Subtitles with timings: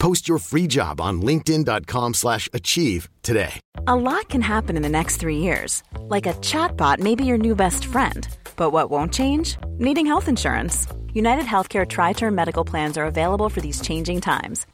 [0.00, 3.60] Post your free job on linkedin.com/achieve slash achieve today.
[3.86, 5.82] A lot can happen in the next three years.
[6.14, 8.26] Like a chatbot may be your new best friend.
[8.56, 9.56] But what won't change?
[9.78, 10.86] Needing health insurance.
[11.12, 14.66] United Healthcare Tri Term Medical Plans are available for these changing times.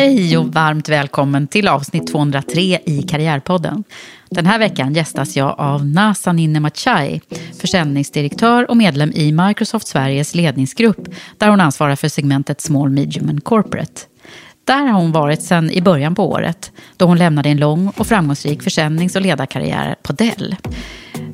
[0.00, 3.84] Hej och varmt välkommen till avsnitt 203 i Karriärpodden.
[4.30, 7.20] Den här veckan gästas jag av Nasa Ninemachai,
[7.60, 13.44] försäljningsdirektör och medlem i Microsoft Sveriges ledningsgrupp, där hon ansvarar för segmentet Small, Medium and
[13.44, 14.00] Corporate.
[14.64, 18.06] Där har hon varit sedan i början på året, då hon lämnade en lång och
[18.06, 20.56] framgångsrik försäljnings och ledarkarriär på Dell.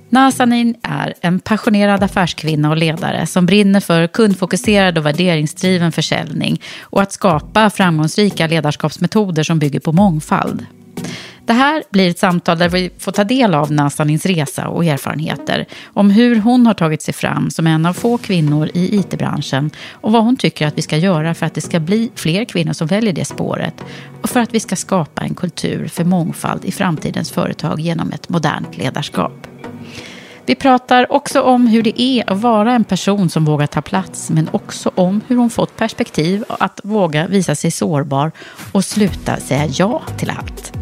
[0.09, 7.03] Nazanin är en passionerad affärskvinna och ledare som brinner för kundfokuserad och värderingsdriven försäljning och
[7.03, 10.67] att skapa framgångsrika ledarskapsmetoder som bygger på mångfald.
[11.47, 15.67] Det här blir ett samtal där vi får ta del av Nazanins resa och erfarenheter
[15.87, 20.13] om hur hon har tagit sig fram som en av få kvinnor i it-branschen och
[20.13, 22.87] vad hon tycker att vi ska göra för att det ska bli fler kvinnor som
[22.87, 23.85] väljer det spåret
[24.23, 28.29] och för att vi ska skapa en kultur för mångfald i framtidens företag genom ett
[28.29, 29.56] modernt ledarskap.
[30.47, 34.31] Vi pratar också om hur det är att vara en person som vågar ta plats,
[34.31, 38.33] men också om hur hon fått perspektiv att våga visa sig sårbar
[38.73, 40.73] och sluta säga ja till allt.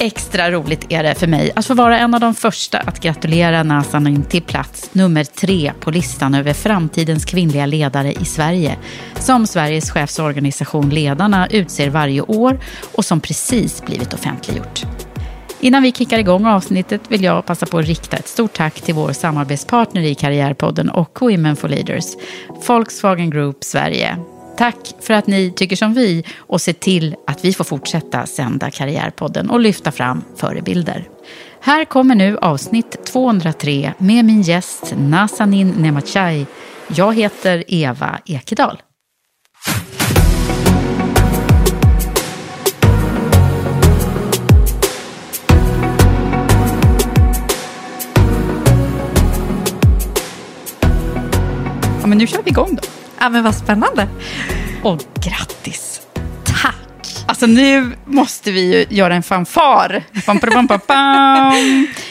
[0.00, 3.62] Extra roligt är det för mig att få vara en av de första att gratulera
[3.62, 8.78] Nazanin till plats nummer tre på listan över framtidens kvinnliga ledare i Sverige,
[9.14, 12.60] som Sveriges chefsorganisation Ledarna utser varje år
[12.94, 14.84] och som precis blivit offentliggjort.
[15.60, 18.94] Innan vi kickar igång avsnittet vill jag passa på att rikta ett stort tack till
[18.94, 22.04] vår samarbetspartner i Karriärpodden och Women for Leaders,
[22.66, 24.16] Volkswagen Group Sverige.
[24.56, 28.70] Tack för att ni tycker som vi och ser till att vi får fortsätta sända
[28.70, 31.08] Karriärpodden och lyfta fram förebilder.
[31.60, 36.46] Här kommer nu avsnitt 203 med min gäst Nazanin Nemachai.
[36.88, 38.82] Jag heter Eva Ekedal.
[52.08, 52.88] Men nu kör vi igång då.
[53.20, 54.08] Ja, men vad spännande.
[54.82, 56.00] Och grattis!
[56.44, 56.74] Tack.
[57.26, 60.02] Alltså nu måste vi ju göra en fanfar.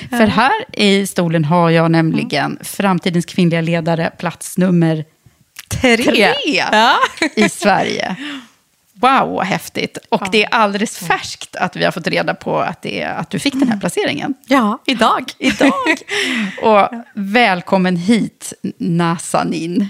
[0.09, 5.05] För här i stolen har jag nämligen framtidens kvinnliga ledare, plats nummer
[5.69, 5.97] Tre.
[5.97, 6.33] tre
[6.71, 6.95] Ja.
[7.35, 8.15] i Sverige.
[8.99, 9.97] Wow, vad häftigt.
[10.09, 13.29] Och det är alldeles färskt att vi har fått reda på att, det är, att
[13.29, 14.33] du fick den här placeringen.
[14.47, 15.31] ja, idag.
[15.37, 15.71] Idag.
[16.61, 19.89] Och välkommen hit, Nazanin.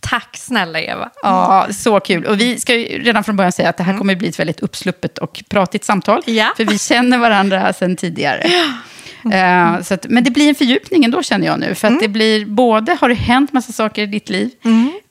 [0.00, 1.10] Tack snälla Eva.
[1.22, 2.24] Ja, så kul.
[2.24, 4.38] Och vi ska ju redan från början säga att det här kommer att bli ett
[4.38, 6.22] väldigt uppsluppet och pratigt samtal.
[6.26, 6.52] Ja.
[6.56, 8.50] För vi känner varandra sedan tidigare.
[9.32, 11.74] Eh, så att, men det blir en fördjupning ändå känner jag nu.
[11.74, 14.50] För att det blir både, har det hänt massa saker i ditt liv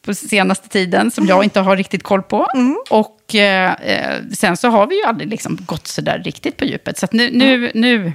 [0.01, 2.47] på senaste tiden som jag inte har riktigt koll på.
[2.89, 6.65] Och eh, eh, sen så har vi ju aldrig liksom gått så där riktigt på
[6.65, 6.97] djupet.
[6.97, 8.13] Så att nu, nu, nu,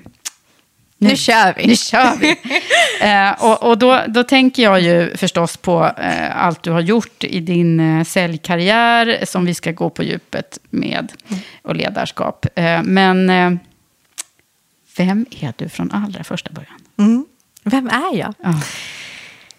[0.99, 1.67] Nu kör vi.
[1.67, 2.31] nu kör vi.
[3.07, 7.25] eh, och och då, då tänker jag ju förstås på eh, allt du har gjort
[7.25, 11.13] i din eh, säljkarriär som vi ska gå på djupet med
[11.63, 12.47] och ledarskap.
[12.55, 13.53] Eh, men eh,
[14.97, 16.81] vem är du från allra första början?
[17.65, 18.35] Vem är jag?
[18.43, 18.61] Ja.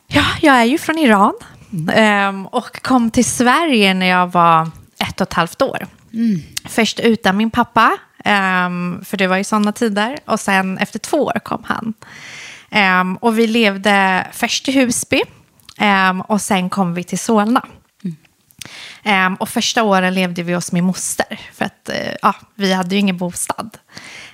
[0.08, 1.34] Ja, jag är ju från Iran
[1.94, 5.88] ehm, och kom till Sverige när jag var ett och ett halvt år.
[6.66, 11.18] Först utan min pappa, ehm, för det var ju sådana tider, och sen efter två
[11.18, 11.94] år kom han.
[12.70, 15.22] Ehm, och vi levde först i Husby
[16.28, 17.66] och sen kom vi till Solna.
[19.04, 22.96] Ehm, och första åren levde vi hos min moster, för att eh, ja, vi hade
[22.96, 23.78] ju ingen bostad.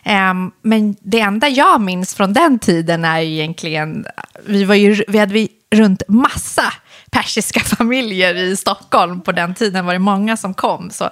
[0.10, 4.06] Ehm, men det enda jag minns från den tiden är ju egentligen,
[4.46, 6.74] vi, var ju, vi hade vi runt massa
[7.12, 9.22] persiska familjer i Stockholm.
[9.22, 10.90] På den tiden var det många som kom.
[10.92, 11.10] Så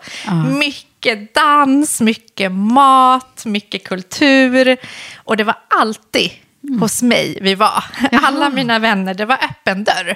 [0.60, 4.78] mycket dans, mycket mat, mycket kultur.
[5.16, 6.32] Och det var alltid
[6.80, 7.84] hos mig vi var.
[8.12, 10.16] Alla mina vänner, det var öppen dörr.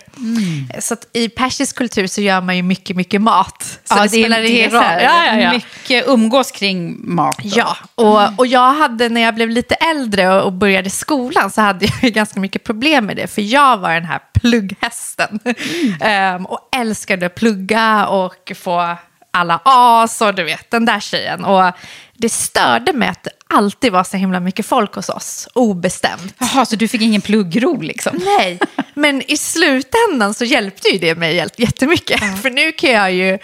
[0.80, 3.80] Så att i persisk kultur så gör man ju mycket, mycket mat.
[3.84, 4.84] Så det, spelar ingen så roll.
[4.84, 5.52] Ja, ja, ja.
[5.52, 7.38] Mycket umgås kring mat.
[7.38, 7.50] då.
[7.56, 11.62] Ja, och, och jag hade när jag blev lite äldre och, och började skolan så
[11.62, 13.28] hade jag ganska mycket problem med det.
[13.28, 15.40] För jag var den här plugghästen.
[16.02, 18.98] Ehm, och älskade att plugga och få
[19.32, 21.46] alla A's och du vet, den där tjejen.
[21.46, 21.72] Och
[22.14, 26.36] det störde mig att det alltid var så himla mycket folk hos oss, obestämt.
[26.38, 28.20] Jaha, så du fick ingen pluggro liksom?
[28.26, 28.60] Nej,
[28.94, 32.42] men i slutändan så hjälpte ju det mig jättemycket.
[32.42, 33.38] För nu kan jag ju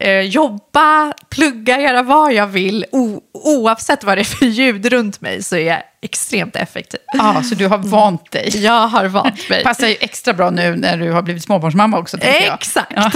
[0.00, 2.86] eh, jobba, plugga, göra vad jag vill.
[2.92, 7.00] O- oavsett vad det är för ljud runt mig så är jag extremt effektiv.
[7.12, 8.50] Ja, så du har vant dig.
[8.64, 9.64] Jag har vant mig.
[9.64, 12.18] Passar ju extra bra nu när du har blivit småbarnsmamma också.
[12.22, 12.54] jag.
[12.54, 12.92] Exakt.
[12.96, 13.10] Ja.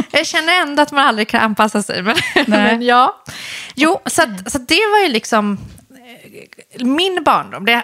[0.10, 2.02] jag känner ändå att man aldrig kan anpassa sig.
[2.02, 2.16] Men,
[2.46, 3.22] men ja.
[3.74, 5.58] Jo, så, att, så att det var ju liksom
[6.80, 7.64] min barndom.
[7.64, 7.82] Det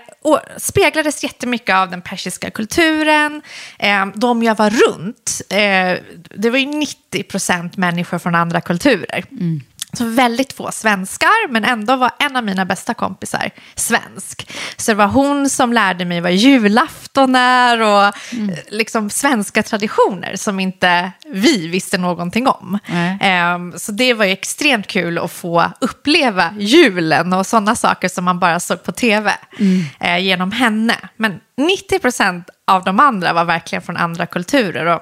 [0.58, 3.42] speglades jättemycket av den persiska kulturen.
[3.78, 5.98] Eh, de jag var runt, eh,
[6.36, 9.24] det var ju 90 procent människor från andra kulturer.
[9.30, 9.60] Mm.
[9.96, 14.50] Så väldigt få svenskar, men ändå var en av mina bästa kompisar svensk.
[14.76, 18.50] Så det var hon som lärde mig vad julafton är och Mm.
[18.50, 22.78] eh, liksom svenska traditioner som inte vi visste någonting om.
[23.20, 28.24] Ehm, så det var ju extremt kul att få uppleva julen och sådana saker som
[28.24, 29.84] man bara såg på tv Mm.
[30.00, 30.94] eh, genom henne.
[31.16, 34.86] Men 90 procent av de andra var verkligen från andra kulturer.
[34.86, 35.00] Och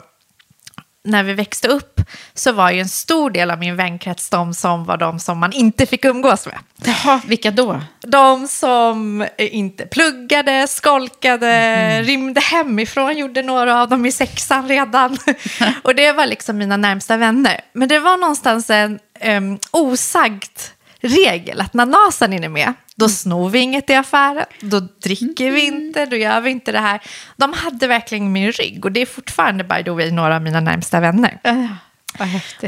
[1.04, 2.00] när vi växte upp
[2.34, 5.52] så var ju en stor del av min vänkrets de som var de som man
[5.52, 6.58] inte fick umgås med.
[6.84, 7.80] Jaha, vilka då?
[8.00, 12.04] De som inte pluggade, skolkade, Mm.
[12.04, 15.18] rymde hemifrån, gjorde några av dem i sexan redan.
[15.82, 17.60] och det var liksom mina närmsta vänner.
[17.72, 23.50] Men det var någonstans en um, osagt regel att när Nazanin är med, då snor
[23.50, 27.02] vi inget i affären, då dricker vi inte, då gör vi inte det här.
[27.36, 30.60] De hade verkligen min rygg och det är fortfarande by the way några av mina
[30.60, 31.38] närmsta vänner.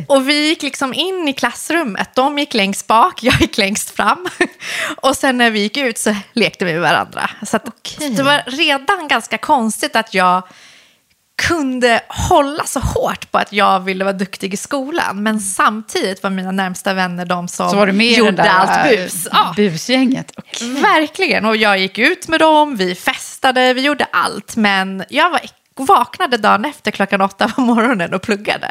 [0.09, 2.15] Och vi gick liksom in i klassrummet.
[2.15, 4.27] De gick längst bak, jag gick längst fram.
[4.97, 7.31] Och sen när vi gick ut så lekte vi med varandra.
[7.47, 7.65] Så att
[7.99, 10.43] det var redan ganska konstigt att jag
[11.43, 15.23] kunde hålla så hårt på att jag ville vara duktig i skolan.
[15.23, 19.29] Men samtidigt var mina närmsta vänner de som gjorde allt bus.
[19.33, 19.55] Ja.
[19.57, 20.33] busgänget?
[20.37, 20.69] Okej.
[20.83, 24.57] Verkligen, och jag gick ut med dem, vi festade, vi gjorde allt.
[24.57, 25.41] Men jag var,
[25.77, 28.71] vaknade dagen efter klockan åtta på morgonen och pluggade.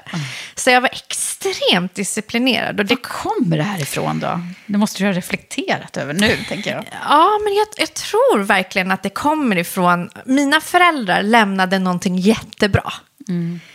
[0.56, 2.80] Så jag var extremt disciplinerad.
[2.80, 4.40] Och det, Var kommer det här ifrån då?
[4.66, 6.86] Det måste du ha reflekterat över nu, tänker jag.
[7.10, 10.10] ja, men jag, jag tror verkligen att det kommer ifrån...
[10.26, 12.94] Mina föräldrar lämnade någonting jättebra.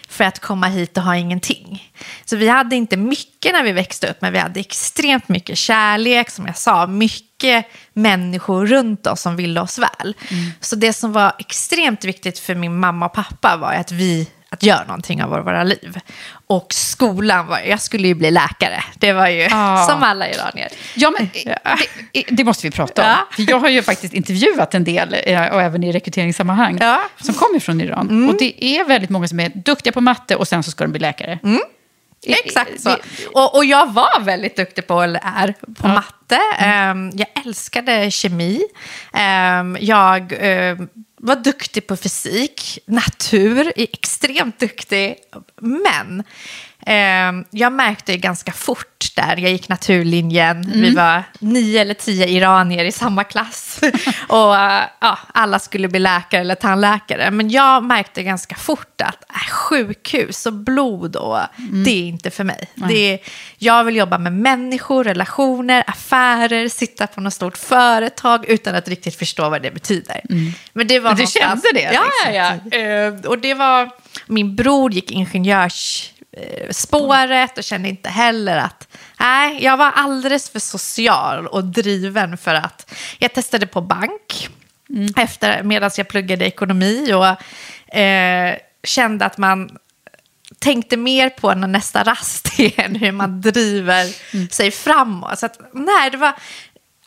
[0.09, 1.93] För att komma hit och ha ingenting.
[2.25, 6.31] Så vi hade inte mycket när vi växte upp, men vi hade extremt mycket kärlek,
[6.31, 6.87] som jag sa.
[6.87, 10.15] Mycket människor runt oss som ville oss väl.
[10.61, 14.62] Så det som var extremt viktigt för min mamma och pappa var att vi att
[14.62, 15.99] göra någonting av våra liv.
[16.46, 18.84] Och skolan var, jag skulle ju bli läkare.
[18.94, 19.87] Det var ju Ja.
[19.91, 20.69] som alla iranier.
[20.96, 21.31] Ja, men
[22.13, 23.08] det, det måste vi prata om.
[23.37, 23.44] Ja.
[23.44, 27.01] Jag har ju faktiskt intervjuat en del, eh, och även i rekryteringssammanhang, Ja.
[27.20, 28.29] som kommer från Iran.
[28.31, 30.91] Och det är väldigt många som är duktiga på matte och sen så ska de
[30.91, 31.39] bli läkare.
[32.27, 32.96] Exakt så.
[33.32, 36.39] Och, och jag var väldigt duktig på, eller är, på matte.
[36.58, 38.63] Ehm, jag älskade kemi.
[39.13, 42.79] Ehm, jag ehm, var duktig på fysik.
[42.87, 45.17] Natur, är extremt duktig.
[45.60, 46.22] Men
[47.51, 50.73] jag märkte ganska fort där, jag gick naturlinjen.
[50.75, 53.81] Vi var nio eller tio iranier i samma klass.
[54.29, 54.55] och
[55.01, 57.31] ja, alla skulle bli läkare eller tandläkare.
[57.31, 61.39] Men jag märkte ganska fort att äh, sjukhus och blod, och,
[61.85, 62.69] det är inte för mig.
[62.75, 63.19] Det är,
[63.59, 69.17] jag vill jobba med människor, relationer, affärer, sitta på något stort företag utan att riktigt
[69.19, 70.21] förstå vad det betyder.
[70.73, 72.35] Men det var Men du kände det, Ja, liksom?
[72.73, 72.79] ja.
[72.79, 73.91] Eh, Och det var,
[74.27, 75.11] min bror gick
[76.39, 78.89] ingenjörsspåret och kände inte heller att,
[79.21, 84.49] nej, jag var alldeles för social och driven för att, jag testade på bank
[85.17, 89.79] efter, medan jag pluggade ekonomi och eh, kände att man
[90.59, 94.07] tänkte mer på när nästa rast är än hur man driver
[94.53, 95.39] sig framåt.
[95.39, 96.35] Så att, nej, det var,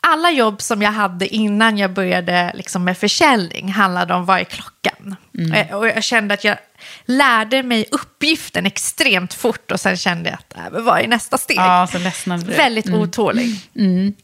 [0.00, 4.44] alla jobb som jag hade innan jag började liksom med försäljning handlade om vad är
[4.44, 5.16] klockan?
[5.54, 6.56] Eh, Och jag kände att jag
[7.04, 11.56] lärde mig uppgiften extremt fort och sen kände jag att äh, vad är nästa steg?
[11.56, 12.52] Ja, så ledsnade du.
[12.52, 13.56] Väldigt otålig.
[13.76, 14.14] Ehm,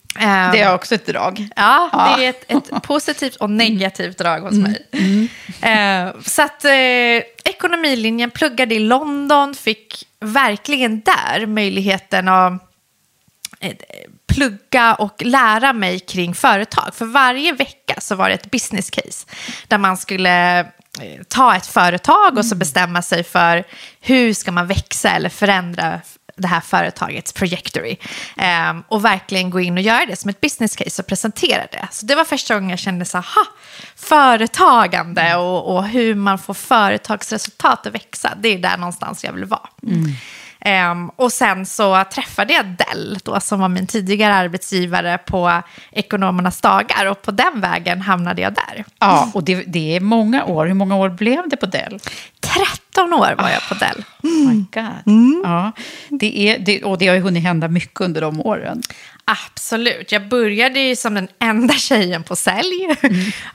[0.53, 1.49] Det är också ett drag.
[1.57, 4.87] Ja, det är ett, ett positivt och negativt drag hos mig.
[5.62, 6.73] Eh, så att eh,
[7.45, 12.62] ekonomilinjen pluggade i London, fick verkligen där möjligheten att
[14.27, 16.95] plugga och lära mig kring företag.
[16.95, 19.27] För varje vecka så var det ett business case
[19.69, 20.67] där man skulle
[21.28, 23.64] ta ett företag och så bestämma sig för
[24.00, 26.00] hur ska man växa eller förändra
[26.38, 27.97] det här företagets trajectory.
[28.71, 31.88] Um, och verkligen gå in och göra det som ett business case och presentera det.
[31.90, 33.47] Så det var första gången jag kände så här,
[33.97, 38.35] företagande och, och hur man får företagsresultat att växa.
[38.40, 39.69] Det är där någonstans jag vill vara.
[39.83, 40.12] Mm.
[40.61, 45.62] Ehm, och sen så träffade jag Dell, då, som var min tidigare arbetsgivare på
[45.93, 47.07] ekonomernas dagar.
[47.07, 48.85] Och på den vägen hamnade jag där.
[48.99, 50.67] Ja, och det, det är många år.
[50.67, 52.00] Hur många år blev det på Dell?
[52.41, 54.05] 13 år var jag på Dell.
[54.23, 55.43] Oh my God.
[55.45, 55.73] Ja,
[56.09, 58.83] det är, det, och det har ju hunnit hända mycket under de åren.
[59.30, 60.12] Absolut.
[60.12, 62.97] Jag började ju som den enda tjejen på sälj.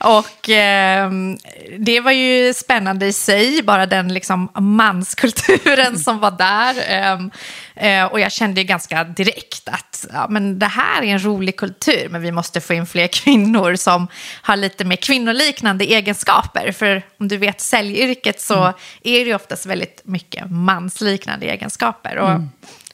[0.00, 1.38] Och ehm,
[1.78, 6.74] det var ju spännande i sig, bara den liksom manskulturen som var där.
[6.88, 7.30] Ehm,
[7.76, 11.56] eh, och jag kände ju ganska direkt att ja, men det här är en rolig
[11.56, 14.08] kultur, men vi måste få in fler kvinnor som
[14.42, 16.72] har lite mer kvinnoliknande egenskaper.
[16.72, 18.64] För om du vet säljyrket så
[19.02, 22.16] är det ju oftast väldigt mycket mansliknande egenskaper.
[22.18, 22.40] Och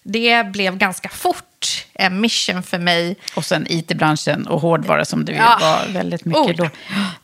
[0.02, 3.16] det blev ganska fort en mission för mig.
[3.34, 5.58] Och sen IT-branschen och hårdvara som du Ja.
[5.60, 6.56] var väldigt mycket Oh.
[6.56, 6.70] då.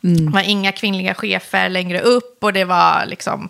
[0.01, 3.49] Det var inga kvinnliga chefer längre upp och det var liksom,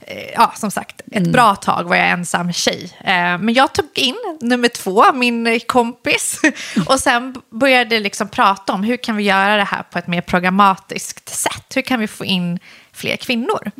[0.00, 2.90] eh, ja som sagt, ett bra tag var jag ensam tjej.
[3.00, 6.40] Eh, Men jag tog in nummer två, min kompis,
[6.86, 10.20] och sen började liksom prata om hur kan vi göra det här på ett mer
[10.20, 11.72] programmatiskt sätt?
[11.74, 12.58] Hur kan vi få in
[12.96, 13.70] fler kvinnor?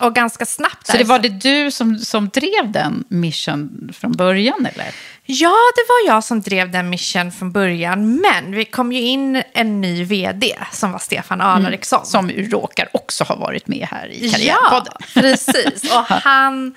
[0.00, 4.12] Och ganska snabbt Så där det var det du som, som drev den mission från
[4.12, 4.86] början, eller?
[5.24, 8.16] Ja, det var jag som drev den mission från början.
[8.20, 12.06] Men vi kom ju in en ny vd som var Stefan Alariksson.
[12.06, 14.94] Som ju råkar också ha varit med här i Karriärpodden.
[15.00, 15.82] Ja, precis.
[15.82, 16.74] Och han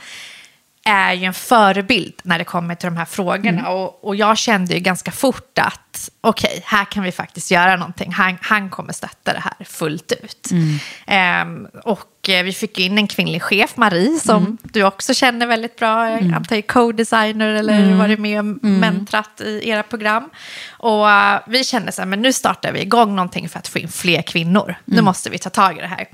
[0.87, 3.59] är ju en förebild när det kommer till de här frågorna.
[3.59, 3.65] Mm.
[3.71, 8.11] Och, och jag kände ju ganska fort att okej, här kan vi faktiskt göra någonting.
[8.11, 10.51] Han, han kommer stötta det här fullt ut.
[10.51, 10.77] Mm.
[11.07, 14.57] Ehm, och eh, vi fick in en kvinnlig chef, Marie, som Mm.
[14.63, 16.09] du också känner väldigt bra.
[16.11, 17.97] Jag antar är co-designer eller Mm.
[17.97, 20.29] varit med och mentrat i era program.
[20.69, 23.79] Och eh, vi kände så här, men nu startar vi igång någonting för att få
[23.79, 24.75] in fler kvinnor.
[24.85, 25.05] Nu Mm.
[25.05, 26.05] måste vi ta tag i det här.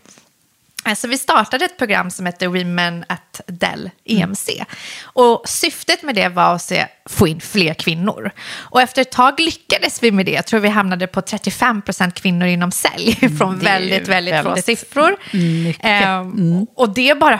[0.95, 4.49] Så vi startade ett program som heter Women at Dell EMC.
[5.03, 8.31] Och syftet med det var att se, få in fler kvinnor.
[8.53, 10.31] Och efter ett tag lyckades vi med det.
[10.31, 13.15] Jag tror vi hamnade på 35% kvinnor inom sälj.
[13.37, 15.17] Från det är ju väldigt, väldigt, få väldigt siffror.
[15.79, 17.39] Ehm, och, det bara,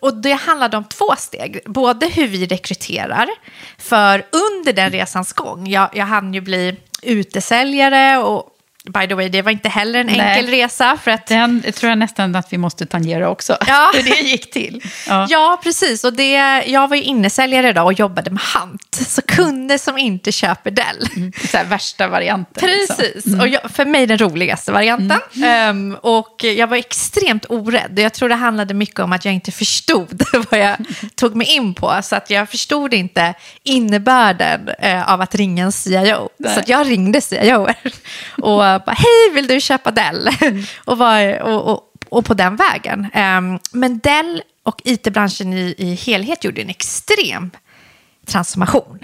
[0.00, 1.60] och det handlade om två steg.
[1.66, 3.28] Både hur vi rekryterar.
[3.78, 8.54] För under den resans gång, jag, jag hann ju bli utesäljare och
[8.88, 10.20] By the way, det var inte heller en Nej.
[10.20, 10.98] enkel resa.
[11.02, 13.56] För att Den tror jag nästan att vi måste tangera också.
[13.66, 13.90] Ja.
[13.94, 14.82] Hur det gick till.
[15.08, 15.26] Ja.
[15.30, 16.04] Ja, precis.
[16.04, 16.32] Och det,
[16.66, 18.94] jag var ju innesäljare då och jobbade med Hant.
[19.08, 21.08] Så kunder som inte köper Dell.
[21.50, 22.70] Så här, värsta varianten.
[22.70, 22.96] liksom.
[22.96, 25.20] Precis, och jag, för mig den roligaste varianten.
[25.44, 27.98] Ehm, och jag var extremt orädd.
[27.98, 30.76] Jag tror det handlade mycket om att jag inte förstod vad jag
[31.14, 32.00] tog mig in på.
[32.02, 36.28] Så att jag förstod inte innebörden eh, av att ringa en CIO.
[36.36, 36.54] Nej.
[36.54, 37.68] Så jag ringde CIO
[38.42, 40.28] och bara, hej, vill du köpa Dell?
[40.84, 43.06] och, var, och, och, och på den vägen.
[43.12, 47.50] Ehm, men Dell och it-branschen i, i helhet gjorde en extrem
[48.28, 48.98] transformation.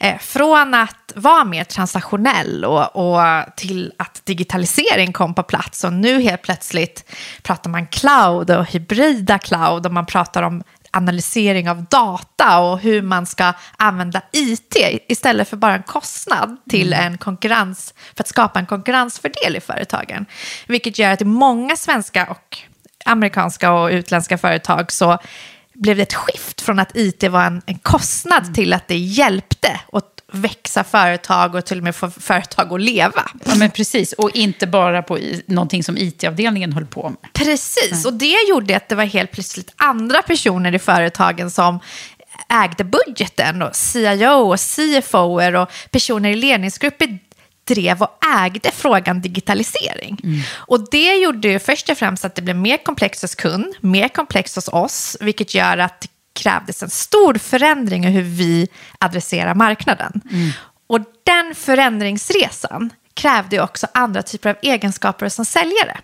[0.00, 5.84] Eh, från att vara mer transaktionell och, och till att digitalisering kom på plats.
[5.84, 11.70] Och nu helt plötsligt pratar man cloud och hybrida cloud och man pratar om analysering
[11.70, 14.76] av data och hur man ska använda IT
[15.08, 20.26] istället för bara en kostnad till en konkurrens, för att skapa en konkurrensfördel i företagen.
[20.66, 22.58] Vilket gör att i många svenska och
[23.04, 25.18] amerikanska och utländska företag så
[25.74, 29.80] blev det ett skift från att IT var en, en kostnad till att det hjälpte
[29.92, 33.30] att växa företag och till och med få företag att leva.
[33.44, 34.12] Ja, men precis.
[34.12, 37.32] Och inte bara på i, någonting som IT-avdelningen höll på med.
[37.32, 41.80] Precis, och det gjorde att det var helt plötsligt andra personer i företagen som
[42.48, 47.18] ägde budgeten och CIO och CFO och personer i ledningsgrupper
[47.68, 50.18] drev och ägde frågan digitalisering.
[50.52, 54.08] Och det gjorde ju först och främst att det blev mer komplext hos kund, mer
[54.08, 56.08] komplext hos oss, vilket gör att
[56.42, 58.68] krävdes en stor förändring i hur vi
[58.98, 60.20] adresserar marknaden.
[60.86, 66.00] Och den förändringsresan krävde också andra typer av egenskaper som säljare.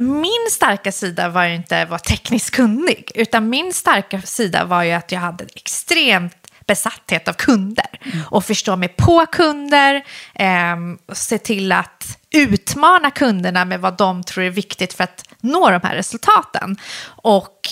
[0.00, 4.82] min starka sida var ju inte att vara tekniskt kunnig, utan min starka sida var
[4.82, 9.94] ju att jag hade extremt besatthet av kunder och förstå mig på kunder,
[10.34, 10.76] eh,
[11.12, 15.80] se till att utmana kunderna med vad de tror är viktigt för att nå de
[15.82, 16.76] här resultaten.
[17.04, 17.68] Och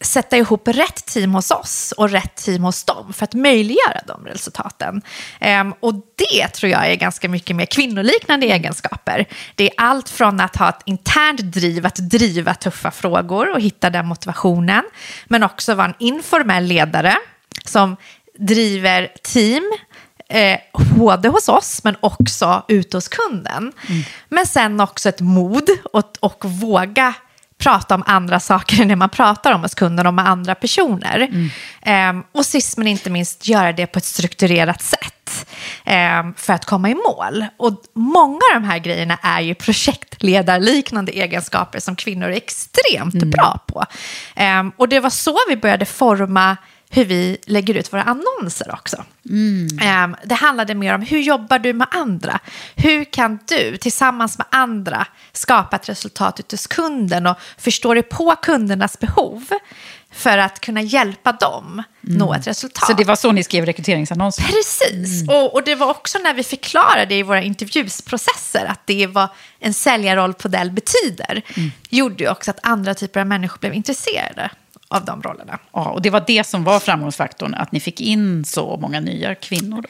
[0.00, 4.26] sätta ihop rätt team hos oss och rätt team hos dem för att möjliggöra de
[4.26, 5.02] resultaten.
[5.60, 9.26] Um, och det tror jag är ganska mycket mer kvinnoliknande egenskaper.
[9.54, 13.90] Det är allt från att ha ett internt driv, att driva tuffa frågor och hitta
[13.90, 14.82] den motivationen,
[15.26, 17.16] men också vara en informell ledare
[17.64, 17.96] som
[18.38, 19.72] driver team,
[20.28, 20.58] eh,
[20.96, 23.72] både hos oss men också ute hos kunden.
[23.88, 24.02] Mm.
[24.28, 27.14] Men sen också ett mod och, och våga
[27.58, 31.28] prata om andra saker än det man pratar om hos kunden och med andra personer.
[31.84, 32.16] Mm.
[32.16, 35.46] Um, och sist men inte minst göra det på ett strukturerat sätt
[35.84, 37.44] um, för att komma i mål.
[37.56, 43.30] Och många av de här grejerna är ju projektledarliknande egenskaper som kvinnor är extremt mm.
[43.30, 43.84] bra på.
[44.60, 46.56] Um, och det var så vi började forma
[46.90, 49.04] hur vi lägger ut våra annonser också.
[49.28, 50.16] Mm.
[50.24, 52.38] Det handlade mer om hur jobbar du med andra?
[52.74, 58.02] Hur kan du tillsammans med andra skapa ett resultat ute hos kunden och förstå dig
[58.02, 59.44] på kundernas behov
[60.16, 62.18] för att kunna hjälpa dem mm.
[62.18, 62.86] nå ett resultat.
[62.86, 64.42] Så det var så ni skrev rekryteringsannonser?
[64.42, 65.36] Precis, mm.
[65.36, 69.28] och, och, det var också när vi förklarade i våra intervjusprocesser att det var
[69.58, 71.70] en säljarroll på Dell betyder, mm.
[71.88, 74.50] gjorde ju också att andra typer av människor blev intresserade
[74.88, 75.58] av de rollerna.
[75.72, 79.34] Ja, och det var det som var framgångsfaktorn, att ni fick in så många nya
[79.34, 79.82] kvinnor?
[79.82, 79.88] Då.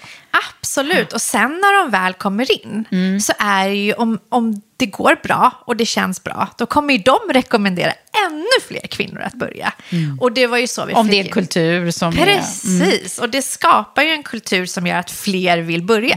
[0.60, 3.20] Absolut, och sen när de väl kommer in mm.
[3.20, 6.94] så är det ju om, om det går bra och det känns bra, då kommer
[6.94, 7.92] ju de rekommendera
[8.26, 9.72] ännu fler kvinnor att börja.
[9.90, 10.18] Mm.
[10.20, 13.00] Och det var ju så vi Om det är kultur som Precis, är, mm.
[13.20, 16.16] och det skapar ju en kultur som gör att fler vill börja.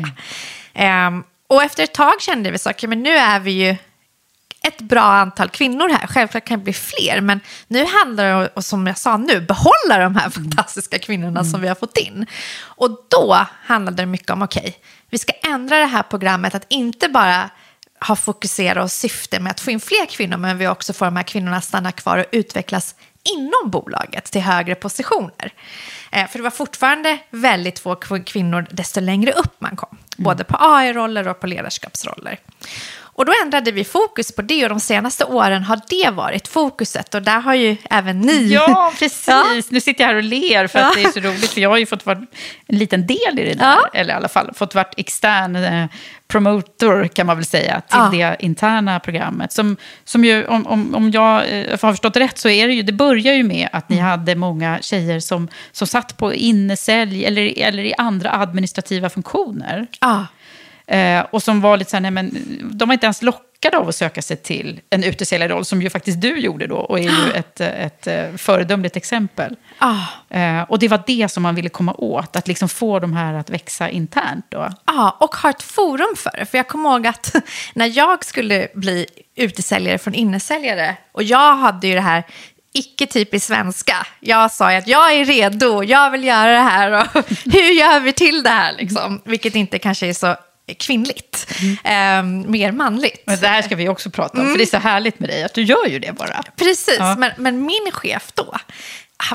[1.08, 3.76] Um, och efter ett tag kände vi så, okay, men nu är vi ju
[4.62, 6.08] ett bra antal kvinnor här.
[6.08, 9.98] Självklart kan det bli fler, men nu handlar det om, som jag sa nu, behålla
[10.04, 11.52] de här fantastiska kvinnorna mm.
[11.52, 12.26] som vi har fått in.
[12.62, 14.74] Och då handlade det mycket om, okej, okay,
[15.10, 17.50] vi ska ändra det här programmet att inte bara
[18.08, 21.16] ha fokuserat och syfte med att få in fler kvinnor, men vi också får de
[21.16, 25.54] här kvinnorna att stanna kvar och utvecklas inom bolaget till högre positioner.
[26.12, 30.24] Eh, för det var fortfarande väldigt få kvinnor desto längre upp man kom, mm.
[30.24, 32.40] både på AI-roller och på ledarskapsroller.
[33.20, 37.16] Och då ändrade vi fokus på det och de senaste åren har det varit fokuset
[37.16, 38.54] och där har ju även ni...
[38.54, 39.28] Ja, precis.
[39.28, 39.46] Ja.
[39.70, 40.92] Nu sitter jag här och ler för att ja.
[40.96, 42.18] det är så roligt för jag har ju fått vara
[42.68, 43.66] en liten del i det där.
[43.66, 43.90] Ja.
[43.94, 45.86] Eller i alla fall fått vara extern eh,
[46.28, 49.52] promotor kan man väl säga till det interna programmet.
[49.52, 52.82] Som, som ju, om, om, om jag eh, har förstått rätt så är det ju,
[52.82, 54.10] det börjar ju med att ni mm.
[54.10, 59.88] hade många tjejer som, som satt på innesälj eller, eller i andra administrativa funktioner.
[60.00, 60.26] Ja.
[60.90, 62.32] Eh, och som var lite så här, nej men,
[62.72, 66.22] de var inte ens lockade av att söka sig till en utesäljarroll, som ju faktiskt
[66.22, 69.56] du gjorde då, och är ju ett, ett, ett föredömligt exempel.
[69.80, 69.98] Ah.
[70.30, 73.34] Eh, och det var det som man ville komma åt, att liksom få de här
[73.34, 74.70] att växa internt då.
[74.86, 76.46] Ja, och ha ett forum för det.
[76.46, 77.36] För jag kommer ihåg att
[77.74, 82.24] när jag skulle bli utesäljare från innesäljare, och jag hade ju det här
[82.74, 84.08] icke typiskt svenska.
[84.20, 88.14] Jag sa att jag är redo, jag vill göra det här och hur gör vi
[88.14, 88.74] till det här?
[88.78, 89.22] Liksom?
[89.26, 90.36] Vilket inte kanske är så
[90.74, 92.44] kvinnligt, mm.
[92.44, 93.24] eh, mer manligt.
[93.26, 94.54] Men det här ska vi också prata om, mm.
[94.54, 96.44] för det är så härligt med dig att du gör ju det bara.
[96.56, 97.16] Precis, ja.
[97.16, 98.58] men, men, min chef då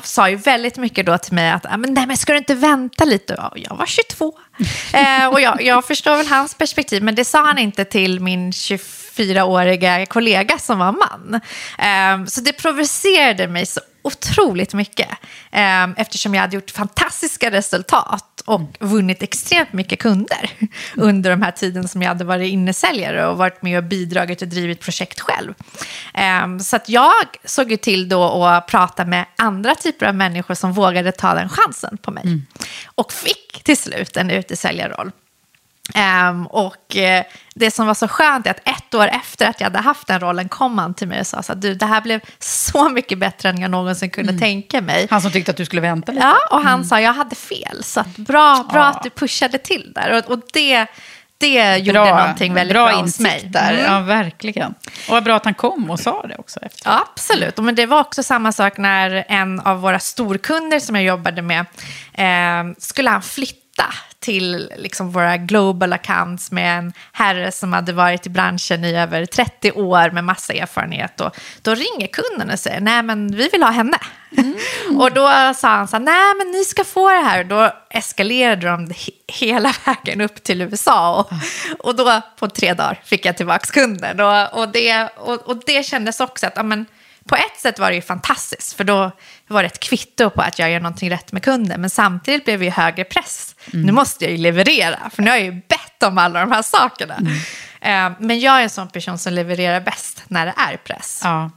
[0.02, 3.04] sa ju väldigt mycket då till mig att men, nej, men ska du inte vänta
[3.04, 3.50] lite?
[3.56, 4.38] Jag var 22.
[4.92, 8.52] eh, och jag, jag förstår väl hans perspektiv, men det sa han inte till min
[9.16, 11.40] 24-åriga kollega som var man.
[11.78, 15.08] Eh, så det provocerade mig så otroligt mycket.
[15.52, 20.50] Eh, eftersom jag hade gjort fantastiska resultat och vunnit extremt mycket kunder
[20.96, 24.48] under de här tiden som jag hade varit innesäljare och varit med och bidragit och
[24.48, 25.54] drivit projekt själv.
[26.14, 30.54] Eh, så att jag såg ju till då att prata med andra typer av människor
[30.54, 32.24] som vågade ta den chansen på mig.
[32.24, 32.46] Mm.
[32.94, 35.10] Och fick till slut en utesäljarroll.
[35.94, 37.22] Um, och uh,
[37.54, 40.20] det som var så skönt är att ett år efter att jag hade haft den
[40.20, 43.48] rollen kom han till mig och sa att du, det här blev så mycket bättre
[43.48, 44.40] än jag någonsin kunde mm.
[44.40, 45.06] tänka mig.
[45.10, 46.26] Han som tyckte att du skulle vänta lite.
[46.26, 46.84] Ja, och han mm.
[46.84, 47.84] sa jag hade fel.
[47.84, 48.86] Så bra, bra ja.
[48.86, 50.18] att du pushade till där.
[50.18, 50.86] Och, och det,
[51.38, 53.48] det gjorde bra, någonting väldigt bra, bra hos mig.
[53.48, 53.84] där, mm.
[53.84, 54.74] ja verkligen.
[55.08, 56.60] Och vad bra att han kom och sa det också.
[56.60, 56.90] Efter.
[56.90, 61.04] Ja, absolut, men det var också samma sak när en av våra storkunder som jag
[61.04, 61.66] jobbade med,
[62.12, 63.63] eh, skulle han flytta
[64.24, 69.26] till liksom våra global accounts med en herre som hade varit i branschen i över
[69.26, 71.20] 30 år med massa erfarenhet.
[71.20, 73.98] Och då ringer kunden och säger, nej men vi vill ha henne.
[74.98, 77.40] och då sa han så här, nej men ni ska få det här.
[77.40, 81.20] Och då eskalerade de he hela vägen upp till USA.
[81.20, 81.32] Och,
[81.86, 84.20] och då på tre dagar fick jag tillbaka kunden.
[84.20, 86.86] Och, och, det, och, och det kändes också att, ja, men,
[87.28, 89.10] på ett sätt var det ju fantastiskt, för då
[89.48, 91.80] var ett kvitto på att jag gör någonting rätt med kunden.
[91.80, 93.54] Men samtidigt blev det ju högre press.
[93.72, 93.86] Mm.
[93.86, 96.62] Nu måste jag ju leverera, för nu har jag ju bett om alla de här
[96.62, 97.14] sakerna.
[97.14, 97.32] Mm.
[97.80, 101.20] Eh, men jag är en sån person som levererar bäst när det är press.
[101.24, 101.50] Ja.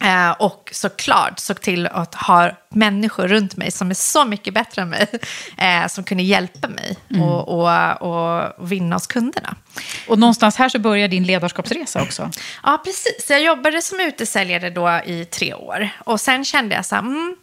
[0.00, 4.82] Eh, och såklart såg till att ha människor runt mig som är så mycket bättre
[4.82, 5.06] än mig,
[5.58, 7.22] eh, som kunde hjälpa mig mm.
[7.22, 9.56] och, och, och, vinna hos kunderna.
[10.08, 12.30] Och någonstans här så börjar din ledarskapsresa också.
[12.62, 13.26] Ja, precis.
[13.30, 15.88] Jag jobbade som utesäljare då i tre år.
[15.98, 17.36] Och sen kände jag så här, mm,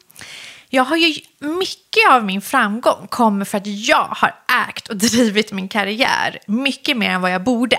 [0.70, 4.36] jag har ju mycket av min framgång kommer för att jag har
[4.70, 7.78] ägt och drivit min karriär mycket mer än vad jag borde.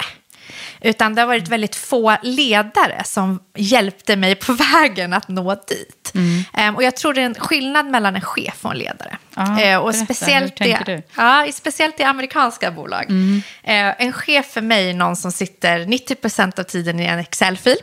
[0.81, 6.13] Utan det har varit väldigt få ledare som hjälpte mig på vägen att nå dit.
[6.15, 6.69] Mm.
[6.69, 9.19] Um, och jag tror det är en skillnad mellan en chef och en ledare.
[9.35, 13.05] Aha, uh, och speciellt, i, ja, speciellt i amerikanska bolag.
[13.09, 13.35] Mm.
[13.37, 17.79] Uh, en chef för mig är någon som sitter 90% av tiden i en Excel-fil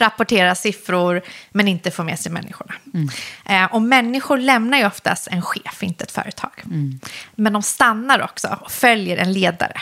[0.00, 2.74] rapporterar siffror men inte får med sig människorna.
[2.94, 3.08] Mm.
[3.44, 6.62] Eh, och människor lämnar ju oftast en chef, inte ett företag.
[6.64, 7.00] Mm.
[7.34, 9.80] Men de stannar också och följer en ledare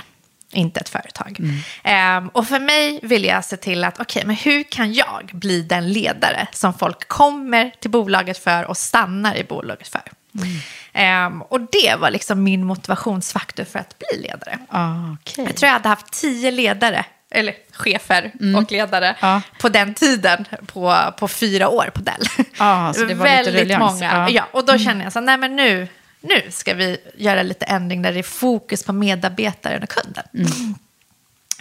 [0.52, 1.40] inte ett företag.
[1.84, 2.24] Mm.
[2.24, 5.30] Um, och för mig vill jag se till att, okej, okay, men hur kan jag
[5.32, 10.02] bli den ledare som folk kommer till bolaget för och stannar i bolaget för?
[10.34, 11.26] Mm.
[11.26, 14.58] Um, och det var liksom min motivationsfaktor för att bli ledare.
[14.68, 15.44] Ah, okay.
[15.44, 18.62] Jag tror jag hade haft tio ledare, eller chefer mm.
[18.64, 19.40] och ledare, ah.
[19.60, 22.46] på den tiden, på, på fyra år på Dell.
[22.58, 24.12] Ah, så det var Väldigt lite många.
[24.12, 24.28] Ah.
[24.28, 25.88] Ja, och då kände jag så nej men nu,
[26.20, 30.24] nu ska vi göra lite ändring där det är fokus på medarbetaren och kunden.
[30.34, 30.74] Mm.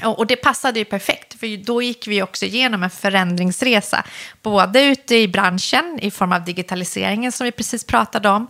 [0.04, 4.04] Och det passade ju perfekt, för då gick vi också igenom en förändringsresa.
[4.41, 8.48] Både ute i branschen i form av digitaliseringen som vi precis pratade om,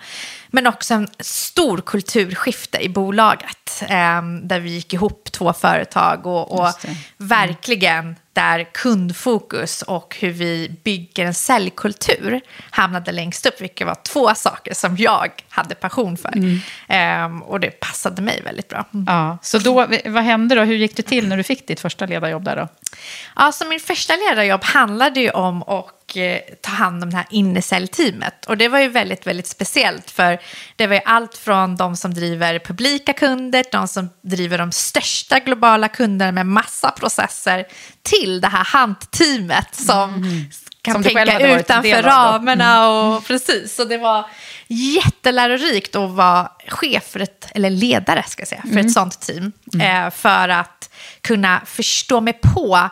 [0.48, 3.82] men också en stor kulturskifte i bolaget.
[3.82, 6.98] Eh, där vi gick ihop två företag och, och mm.
[7.18, 14.36] verkligen där kundfokus och hur vi bygger en säljkultur hamnade längst upp, vilket var två
[14.36, 16.34] saker som jag hade passion för.
[16.38, 17.26] Mm.
[17.26, 18.86] Um, och det passade mig väldigt bra.
[18.94, 19.06] Mm.
[19.08, 19.74] Ja, så då,
[20.06, 20.62] vad hände då?
[20.62, 22.68] Hur gick det till när du fick ditt första ledarjobb där då?
[23.36, 27.26] Ja, så min första ledarjobb handlade ju om att Eh, ta hand om det här
[27.30, 28.46] innesäljteamet.
[28.46, 30.40] Och det var ju väldigt, väldigt speciellt för
[30.76, 35.40] det var ju allt från de som driver publika kunder, de som driver de största
[35.40, 37.66] globala kunderna med massa processer
[38.04, 40.46] till det här handteamet som mm.
[40.82, 42.76] kan som tänka utanför ramarna.
[42.76, 42.90] Mm.
[42.90, 44.26] Och, precis, så det var
[44.68, 48.86] jättelärorikt att vara chef för ett, eller ledare ska jag säga, för mm.
[48.86, 49.52] ett sånt team.
[49.74, 50.06] Mm.
[50.06, 50.90] Eh, för att
[51.22, 52.90] kunna förstå mig på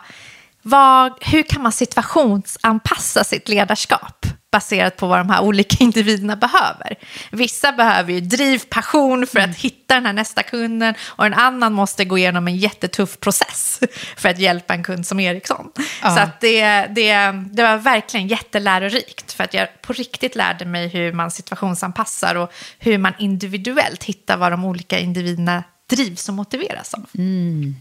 [0.68, 6.96] vad, hur kan man situationsanpassa sitt ledarskap baserat på vad de här olika individerna behöver?
[7.30, 9.56] Vissa behöver ju driv, passion för att mm.
[9.58, 13.80] hitta den här nästa kunden och en annan måste gå igenom en jättetuff process
[14.16, 15.72] för att hjälpa en kund som Ericsson.
[16.02, 16.14] Ja.
[16.14, 20.88] Så att det, det, det var verkligen jättelärorikt för att jag på riktigt lärde mig
[20.88, 26.94] hur man situationsanpassar och hur man individuellt hittar vad de olika individerna drivs och motiveras
[26.94, 27.06] av.
[27.14, 27.74] Mm.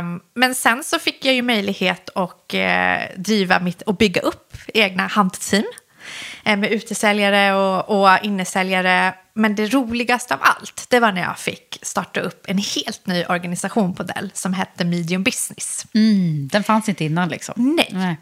[0.00, 4.56] Um, men sen så fick jag ju möjlighet att uh, driva mitt och bygga upp
[4.74, 5.64] egna handteam
[6.48, 9.14] uh, med utesäljare och, och innesäljare.
[9.34, 13.24] Men det roligaste av allt, det var när jag fick starta upp en helt ny
[13.24, 15.86] organisation på Dell som hette Medium Business.
[15.94, 17.54] Mm, den fanns inte innan liksom?
[17.56, 17.88] Nej.
[17.92, 18.16] Nej.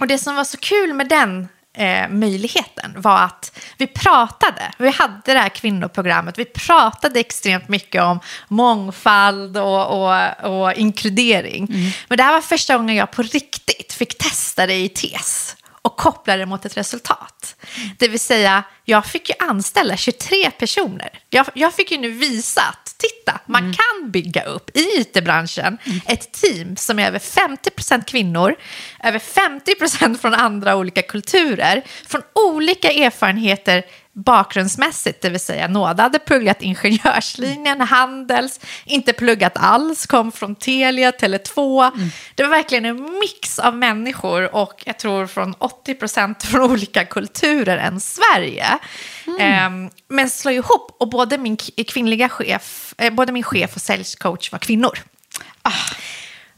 [0.00, 4.90] Och det som var så kul med den eh, möjligheten var att vi pratade, vi
[4.90, 11.66] hade det här kvinnoprogrammet, vi pratade extremt mycket om mångfald och, och, och inkludering.
[11.70, 11.90] Mm.
[12.08, 15.96] Men det här var första gången jag på riktigt fick testa det i TES och
[15.96, 17.56] koppla det mot ett resultat.
[17.98, 21.10] Det vill säga, jag fick ju anställa 23 personer.
[21.30, 23.74] Jag, jag fick ju nu visa att, titta, man mm.
[23.74, 26.00] kan bygga upp i it-branschen mm.
[26.06, 28.54] ett team som är över 50% kvinnor,
[29.04, 36.18] över 50% från andra olika kulturer, från olika erfarenheter bakgrundsmässigt, det vill säga Nåda hade
[36.18, 41.86] pluggat ingenjörslinjen, Handels, inte pluggat alls, kom från Telia, Tele2.
[41.94, 42.08] Mm.
[42.34, 47.04] Det var verkligen en mix av människor och jag tror från 80 procent från olika
[47.04, 48.78] kulturer än Sverige.
[49.26, 49.74] Mm.
[49.74, 51.56] Um, men slå ihop och både min
[51.88, 54.98] kvinnliga chef, eh, både min chef och säljcoach var kvinnor.
[55.62, 55.72] Ah.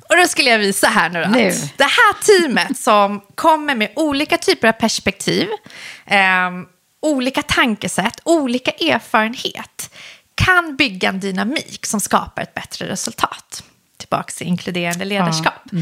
[0.08, 1.52] Och då skulle jag visa här nu, nu.
[1.76, 6.66] det här teamet som kommer med olika typer av perspektiv, um,
[7.06, 9.90] olika tankesätt, olika erfarenhet
[10.34, 13.62] kan bygga en dynamik som skapar ett bättre resultat.
[13.96, 15.62] Tillbaka till inkluderande ledarskap.
[15.72, 15.78] Ja,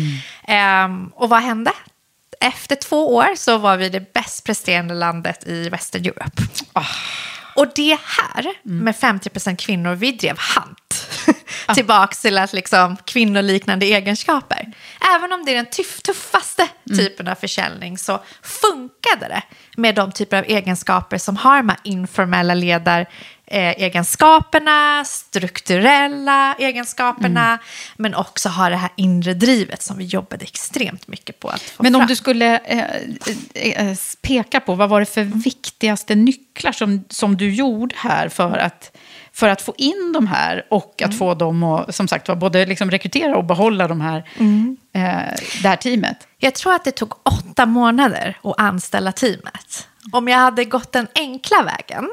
[0.47, 0.91] mm.
[0.91, 1.73] um, och vad hände?
[2.45, 6.43] efter två år så var vi det bäst presterande landet i Western Europe.
[6.73, 6.87] Ah.
[7.55, 11.09] Och det här med 50% kvinnor, vi drev hant.
[11.75, 14.73] Tillbaks till att liksom kvinnoliknande egenskaper.
[15.17, 19.43] Även om det är den tuff, tuffaste typen av försäljning så funkade det
[19.77, 23.07] med de typer av egenskaper som har de här informella ledar
[23.47, 27.59] egenskaperna, strukturella egenskaperna,
[27.97, 31.83] men också har det här inre drivet som vi jobbade extremt mycket på att få
[31.83, 32.09] Men om fram.
[32.09, 32.79] du skulle eh,
[33.55, 38.29] eh, eh, peka på, vad var det för viktigaste nycklar som, som du gjorde här
[38.29, 38.97] för att,
[39.33, 42.91] för att få in de här och att få dem att, som sagt både liksom
[42.91, 44.19] rekrytera och behålla de här,
[44.93, 46.29] eh, det här teamet?
[46.39, 49.89] Jag tror att det tog åtta månader att anställa teamet.
[50.13, 52.09] Om jag hade gått den enkla vägen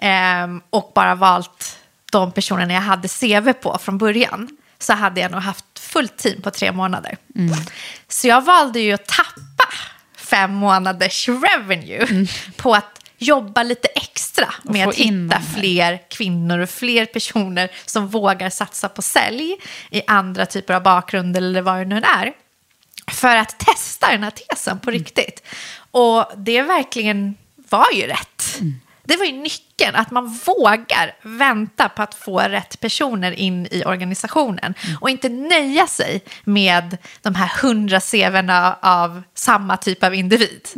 [0.00, 1.78] ehm, och bara valt
[2.12, 6.42] de personerna jag hade CV på från början så hade jag nog haft fullt team
[6.42, 7.16] på tre månader.
[8.08, 9.68] Så jag valde ju att tappa
[10.16, 17.06] fem månaders revenue på att jobba lite extra med att hitta fler kvinnor och fler
[17.06, 19.56] personer som vågar satsa på sälj
[19.90, 22.32] i andra typer av bakgrund eller vad det nu är
[23.10, 25.46] för att testa den här tesen på riktigt.
[25.90, 27.36] Och det verkligen
[27.70, 28.58] var ju rätt.
[29.04, 33.84] Det var ju nyckeln, att man vågar vänta på att få rätt personer in i
[33.84, 40.68] organisationen och inte nöja sig med de här hundra CVna av samma typ av individ.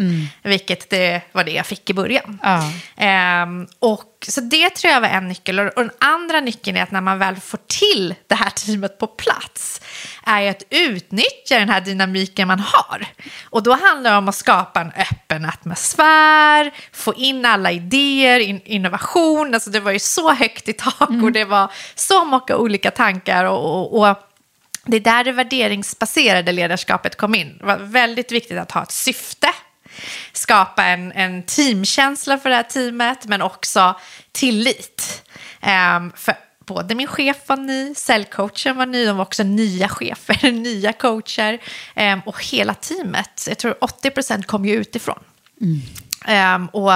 [0.42, 2.38] Vilket det var det jag fick i början.
[2.42, 2.72] Ja.
[2.96, 5.58] Ehm, och, så det tror jag var en nyckel.
[5.58, 9.06] Och, den andra nyckeln är att när man väl får till det här teamet på
[9.06, 9.80] plats
[10.24, 13.06] är ju att utnyttja den här dynamiken man har.
[13.50, 18.60] Och då handlar det om att skapa en öppen atmosfär, få in alla idéer, in,
[18.64, 19.54] innovation.
[19.54, 23.44] Alltså det var ju så högt i tak och det var så många olika tankar.
[23.44, 24.28] och, och, och
[24.84, 27.56] det är där det värderingsbaserade ledarskapet kom in.
[27.58, 29.48] Det var väldigt viktigt att ha ett syfte,
[30.32, 33.96] skapa en, en teamkänsla för det här teamet, men också
[34.32, 35.22] tillit.
[35.96, 36.34] Um, för
[36.66, 41.58] både min chef var ny, säljcoachen var ny, de var också nya chefer, nya coacher.
[41.96, 45.18] um, och hela teamet, jag tror 80% kom ju utifrån.
[46.24, 46.92] Ehm, och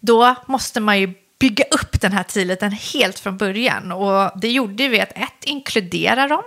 [0.00, 3.92] då måste man ju bygga upp den här tilliten helt från början.
[3.92, 6.42] Och det gjorde vi att ett, inkludera dem.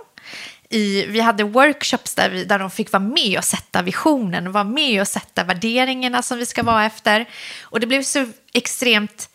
[0.70, 4.64] I, vi hade workshops där, vi, där de fick vara med och sätta visionen, vara
[4.64, 7.26] med och sätta värderingarna som vi ska vara efter.
[7.62, 9.28] Och det blev så extremt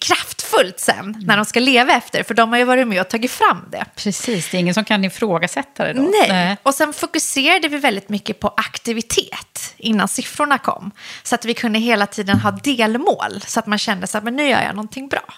[0.00, 3.30] kraftfullt sen när de ska leva efter, för de har ju varit med och tagit
[3.30, 3.84] fram det.
[3.96, 6.02] Precis, det är ingen som kan ifrågasätta det då.
[6.02, 6.56] Nej.
[6.62, 10.90] Och sen fokuserade vi väldigt mycket på aktivitet innan siffrorna kom.
[11.22, 13.42] Så att vi kunde hela tiden ha delmål.
[13.46, 15.34] Så att man kände så att men nu gör jag någonting bra.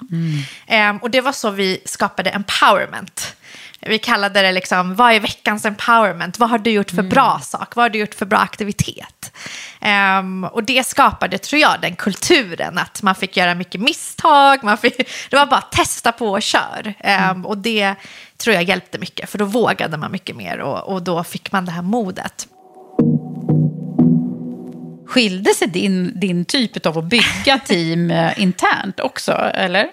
[0.67, 3.37] Ehm, och det var så vi skapade empowerment.
[3.89, 6.39] Vi kallade det liksom, vad är veckans empowerment?
[6.39, 7.77] Vad har du gjort för bra sak?
[7.77, 9.33] Vad har du gjort för bra aktivitet?
[9.81, 14.65] Ehm, och det skapade, tror jag, den kulturen att man fick göra mycket misstag.
[14.65, 14.97] Man fick,
[15.31, 16.95] det var bara att testa på och kör.
[16.99, 17.95] Ehm, och det
[18.37, 21.65] tror jag hjälpte mycket, för då vågade man mycket mer och, och då fick man
[21.65, 22.49] det här modet.
[25.07, 29.89] Skilde sig din, din typ av att bygga team eh, internt också, eller?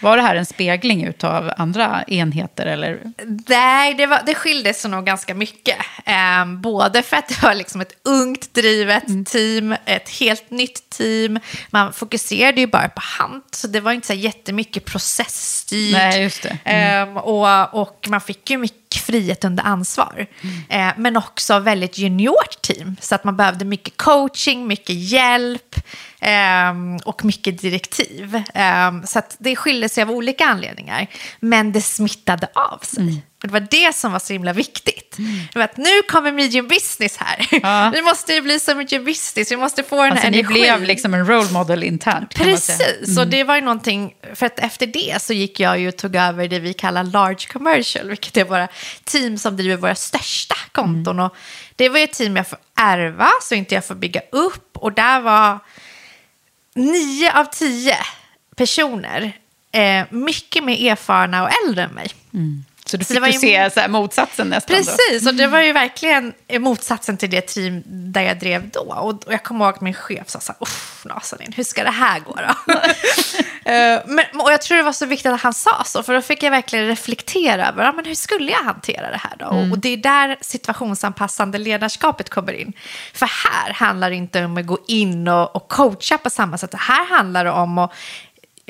[0.00, 2.66] Var det här en spegling av andra enheter?
[2.66, 3.00] Eller?
[3.48, 5.76] Nej, det, var, det skilde sig nog ganska mycket.
[6.04, 11.38] Ehm, både för att det var liksom ett ungt drivet team, ett helt nytt team.
[11.70, 15.92] Man fokuserade ju bara på hand, så det var inte så jättemycket processstyrt.
[15.92, 16.58] Nej, just det.
[16.64, 20.26] Ehm, och, och man fick ju mycket frihet under ansvar.
[20.68, 25.76] Ehm, men också väldigt juniort team, så att man behövde mycket coaching, mycket hjälp
[26.20, 28.42] ehm, och mycket direktiv.
[28.54, 31.06] Ehm, så det skilde sig av olika anledningar,
[31.40, 33.22] men det smittade av sig.
[33.42, 35.16] Och det var det som var så himla viktigt.
[35.52, 37.46] Det var att nu kommer medium business här.
[37.62, 37.90] Ja.
[37.94, 40.62] Vi måste ju bli som medium business, vi måste få den Alltså, här ni energin.
[40.62, 42.34] blev liksom en role model internt.
[42.34, 45.96] Precis, och det var ju någonting, för att efter det så gick jag ju och
[45.96, 48.68] tog över det vi kallar large commercial, vilket är våra
[49.04, 51.20] team som driver våra största konton.
[51.20, 51.36] Och
[51.76, 54.76] det var ju ett team jag får ärva, så inte jag får bygga upp.
[54.76, 55.58] Och där var
[56.78, 57.96] nio av tio
[58.56, 59.32] personer
[59.72, 62.08] eh, mycket mer erfarna och äldre än mig.
[62.34, 62.64] Mm.
[62.90, 64.76] Så du Så fick det var ju- se så motsatsen nästan.
[64.76, 64.82] Då.
[64.82, 68.80] Precis, och det var ju verkligen motsatsen till det team där jag drev då.
[68.80, 71.90] Och jag kommer ihåg att min chef sa så här, uff, Nazanin, hur ska det
[71.90, 72.34] här gå
[72.66, 72.74] då?
[73.64, 76.22] Eh, men, och jag tror det var så viktigt att han sa så, för då
[76.22, 79.46] fick jag verkligen reflektera över, ja, men hur skulle jag hantera det här då?
[79.46, 82.72] Och- Och det är där situationsanpassande ledarskapet kommer in.
[83.14, 86.74] För här handlar det inte om att gå in och, och coacha på samma sätt,
[86.74, 87.92] här handlar det om att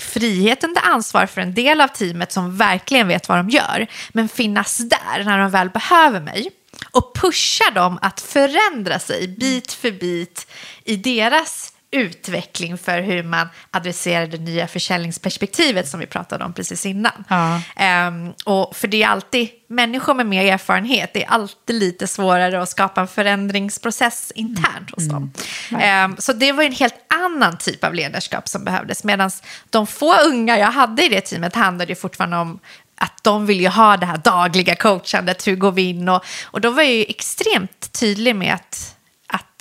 [0.02, 4.28] frihet under ansvar för en del av teamet som verkligen vet vad de gör, men
[4.28, 6.50] finnas där när de väl behöver mig.
[6.90, 10.46] och pusha dem att förändra sig bit för bit
[10.84, 16.86] i deras utveckling för hur man adresserar det nya försäljningsperspektivet som vi pratade om precis
[16.86, 17.24] innan.
[17.28, 17.60] Ja.
[17.76, 22.62] Ehm, och för det är alltid, människor med mer erfarenhet, det är alltid lite svårare
[22.62, 25.32] att skapa en förändringsprocess internt hos dem.
[25.80, 29.30] Ehm, så det var en helt annan typ av ledarskap som behövdes, medan
[29.70, 32.58] de få unga jag hade i det teamet handlade ju fortfarande om
[33.00, 36.08] att de vill ju ha det här dagliga coachandet, hur går vi in?
[36.08, 38.97] Och, och då var jag ju extremt tydlig med att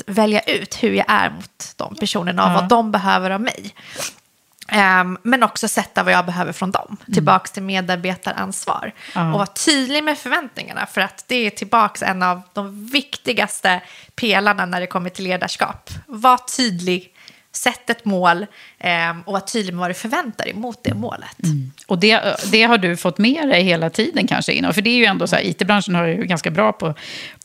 [0.07, 3.73] välja ut hur jag är mot de personerna och vad de behöver av mig.
[4.67, 6.97] Ehm, men också sätta vad jag behöver från dem.
[7.13, 8.93] Tillbaks till medarbetaransvar.
[9.15, 10.85] Och vara tydlig med förväntningarna.
[10.85, 13.81] För att det är tillbaks en av de viktigaste
[14.15, 15.89] pelarna när det kommer till ledarskap.
[16.07, 17.13] Var tydlig,
[17.57, 18.45] sätt ett mål
[18.79, 21.37] ehm, och var tydlig med vad du förväntar dig mot det målet.
[21.87, 24.73] Och det, det har du fått med dig hela tiden kanske innan.
[24.73, 26.93] För det är ju ändå så här, it-branschen har ju ganska bra på,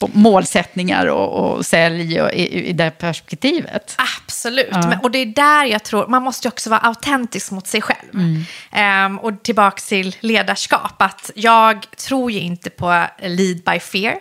[0.01, 3.96] på målsättningar och, och sälj och, i, i det perspektivet.
[4.25, 7.66] Absolut, Men, och det är där jag tror, man måste ju också vara autentisk mot
[7.66, 8.44] sig själv.
[8.72, 14.16] Ehm, och tillbaka till ledarskap, att jag tror ju inte på lead by fear.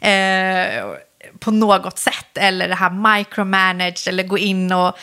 [0.00, 0.84] Eh,
[1.38, 4.98] på något sätt, eller det här micromanage, eller gå in och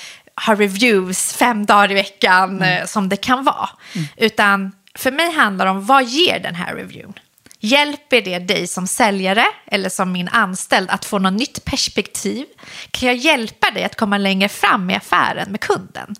[0.45, 3.69] ha reviews fem dagar i veckan, eh, som det kan vara.
[4.17, 7.13] Utan för mig handlar det om, vad ger den här reviewen?
[7.59, 12.45] Hjälper det dig som säljare eller som min anställd att få något nytt perspektiv?
[12.91, 16.15] Kan jag hjälpa dig att komma längre fram i affären med kunden?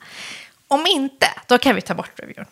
[0.67, 2.45] Om inte, då kan vi ta bort reviewen.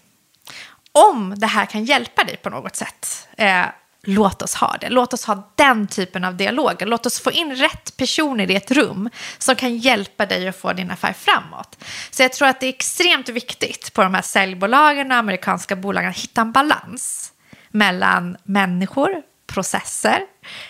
[0.91, 3.65] Om det här kan hjälpa dig på något sätt, eh,
[4.03, 4.89] låt oss ha det.
[4.89, 6.85] Låt oss ha den typen av dialoger.
[6.85, 10.73] Låt oss få in rätt personer i ett rum som kan hjälpa dig att få
[10.73, 11.77] din affär framåt.
[12.11, 16.09] Så jag tror att det är extremt viktigt på de här säljbolagen och amerikanska bolagen
[16.09, 17.33] att hitta en balans
[17.71, 19.09] mellan människor,
[19.47, 20.21] processer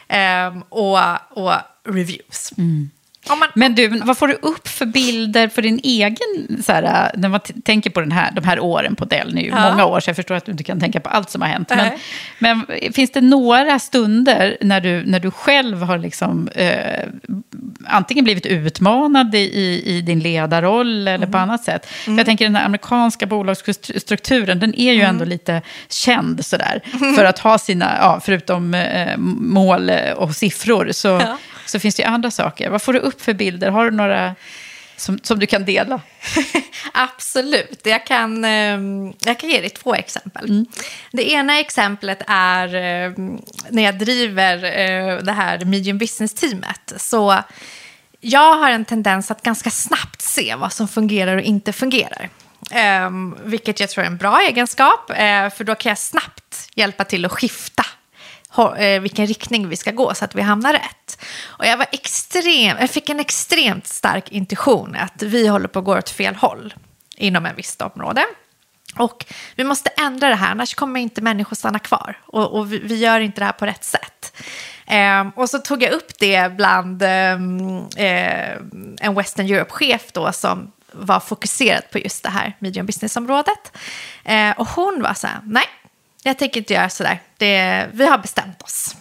[0.08, 1.54] ehm, och, och
[1.86, 2.54] reviews.
[2.58, 2.90] Mm
[3.28, 7.30] man, Men du, vad får du upp för bilder för din egen, så här, när
[7.30, 9.70] man tänker på den här, de här åren på Dell nu, Ja.
[9.72, 11.70] många år, så jag förstår att du inte kan tänka på allt som har hänt.
[11.70, 11.92] Men,
[12.40, 17.08] men finns det några stunder när du, när du själv har liksom, eh,
[17.88, 21.32] antingen blivit utmanad i, i din ledarroll eller Mm.
[21.32, 21.86] på annat sätt?
[21.86, 25.10] För jag tänker den här amerikanska bolagsstrukturen, den är ju Mm.
[25.10, 26.82] ändå lite känd sådär,
[27.16, 31.38] för att ha sina, ja, förutom eh, mål och siffror, så, Ja.
[31.70, 32.70] Så finns det ju andra saker.
[32.70, 33.70] Vad får du upp för bilder?
[33.70, 34.36] Har du några
[35.00, 36.02] som, som du kan dela?
[36.94, 37.82] Absolut.
[37.84, 40.66] Jag kan, ehm, jag kan ge dig två exempel.
[41.12, 46.94] Det ena exemplet är ehm, när jag driver eh, det här medium business-teamet.
[46.98, 47.38] Så
[48.20, 52.30] jag har en tendens att ganska snabbt se vad som fungerar och inte fungerar.
[52.72, 57.04] Ehm, vilket jag tror är en bra egenskap, eh, för då kan jag snabbt hjälpa
[57.04, 57.86] till att skifta
[58.58, 61.26] Eh, vilken riktning vi ska gå så att vi hamnar rätt.
[61.46, 65.86] Och jag, var extrem, jag fick en extremt stark intuition att vi håller på att
[65.86, 66.74] gå åt fel håll
[67.18, 68.26] inom en visst område.
[68.96, 72.18] Och vi måste ändra det här, annars kommer inte människor stanna kvar.
[72.26, 74.38] Och, och vi, vi gör inte det här på rätt sätt.
[74.88, 78.56] Ehm, och så tog jag upp det bland ehm, eh,
[79.02, 83.78] en Western Europe-chef då som var fokuserad på just det här medium business-området.
[84.24, 85.66] Eh, och hon var så här, nej,
[86.24, 87.22] jag tänker inte göra sådär.
[87.38, 88.96] Det, vi har bestämt oss.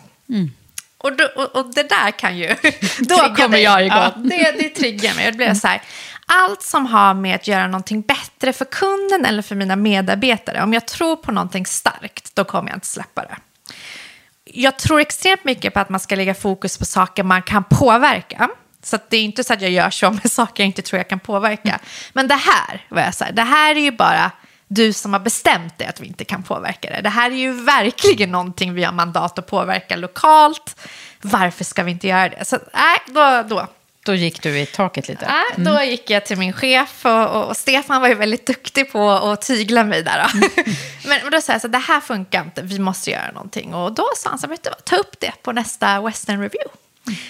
[0.98, 2.46] Och, då, och, och det där kan ju...
[2.98, 3.62] Då kommer dig.
[3.62, 3.98] jag igång.
[3.98, 4.12] Ja.
[4.16, 5.26] Det, det triggar mig.
[5.26, 5.82] Det blir så här,
[6.26, 10.72] allt som har med att göra någonting bättre för kunden eller för mina medarbetare, om
[10.72, 13.36] jag tror på någonting starkt, då kommer jag inte släppa det.
[14.44, 18.48] Jag tror extremt mycket på att man ska lägga fokus på saker man kan påverka.
[18.82, 21.08] Så det är inte så att jag gör så med saker jag inte tror jag
[21.08, 21.78] kan påverka.
[22.12, 24.30] Men det här, var jag så här, det här är ju bara
[24.68, 27.00] du som har bestämt det att vi inte kan påverka det.
[27.00, 30.76] Det här är ju verkligen någonting vi har mandat att påverka lokalt.
[31.20, 32.44] Varför ska vi inte göra det?
[32.44, 33.66] Så nej, då, då,
[34.04, 35.26] Då gick du i taket lite.
[35.26, 38.92] Nej, Då gick jag till min chef och, och, och Stefan var ju väldigt duktig
[38.92, 40.22] på att tygla mig där.
[40.22, 40.38] Då.
[41.08, 43.74] men, men då sa jag så det här funkar inte, vi måste göra någonting.
[43.74, 46.70] Och då sa han så här, ta upp det på nästa Western Review.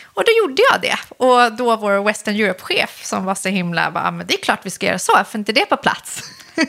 [0.04, 0.98] Och då gjorde jag det.
[1.24, 4.70] Och då vår Western Europe-chef som var så himla, bara, men det är klart vi
[4.70, 6.22] ska göra så, för inte det på plats.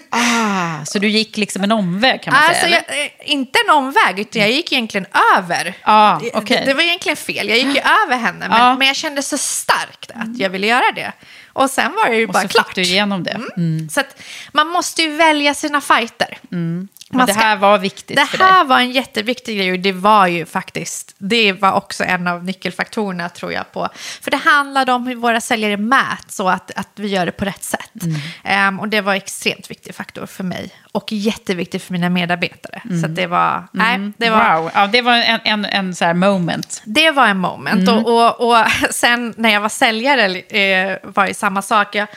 [0.09, 2.83] Ah, så du gick liksom en omväg kan man Alltså, säga?
[2.87, 5.73] jag, eh, inte en omväg, utan jag gick egentligen över.
[5.83, 6.57] Ah, okej.
[6.59, 8.49] det, det var egentligen fel, jag gick ju över henne.
[8.49, 8.75] Men, Ja.
[8.75, 11.11] men jag kände så starkt att jag ville göra det.
[11.53, 12.67] Och sen var det ju Och bara så klart.
[12.67, 13.39] fick du igenom det.
[13.57, 13.89] Mm.
[13.89, 14.21] Så att
[14.53, 16.37] man måste ju välja sina fighter.
[17.09, 18.47] Men det här var viktigt Det för dig.
[18.47, 22.43] här var en jätteviktig grej och det var ju faktiskt, det var också en av
[22.43, 23.89] nyckelfaktorerna tror jag på.
[24.21, 27.45] För det handlade om hur våra säljare mäts så att, att vi gör det på
[27.45, 28.03] rätt sätt.
[28.03, 28.15] Mm.
[28.43, 32.81] Ehm, och det var en extremt viktig faktor för mig och jätteviktigt för mina medarbetare.
[33.01, 36.05] Så att det var, nej, det var, Wow, ja, det var en, en, en så
[36.05, 36.81] här moment.
[36.85, 37.89] det var en moment.
[37.89, 41.95] Och, och, och sen när jag var säljare eh, var det samma sak.
[41.95, 42.07] Jag,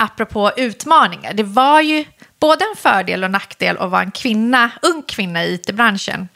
[0.00, 2.04] apropå utmaningar, det var ju
[2.38, 6.28] både en fördel och nackdel att vara en kvinna, ung kvinna i it-branschen.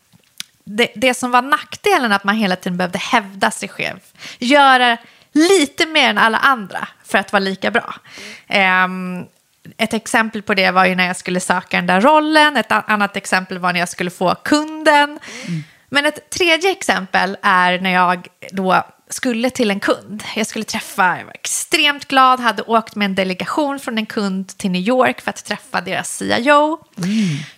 [0.64, 3.98] Det, det som var nackdelen att man hela tiden behövde hävda sig själv.
[4.38, 4.96] Göra
[5.32, 7.94] lite mer än alla andra för att vara lika bra.
[8.46, 9.24] Ehm,
[9.76, 12.56] ett exempel på det var ju när jag skulle söka den där rollen.
[12.56, 15.18] Ett annat exempel var när jag skulle få kunden.
[15.88, 20.24] Men ett tredje exempel är när jag då skulle till en kund.
[20.36, 24.56] Jag skulle träffa, jag var extremt glad, hade åkt med en delegation från en kund
[24.56, 26.78] till New York för att träffa deras CIO.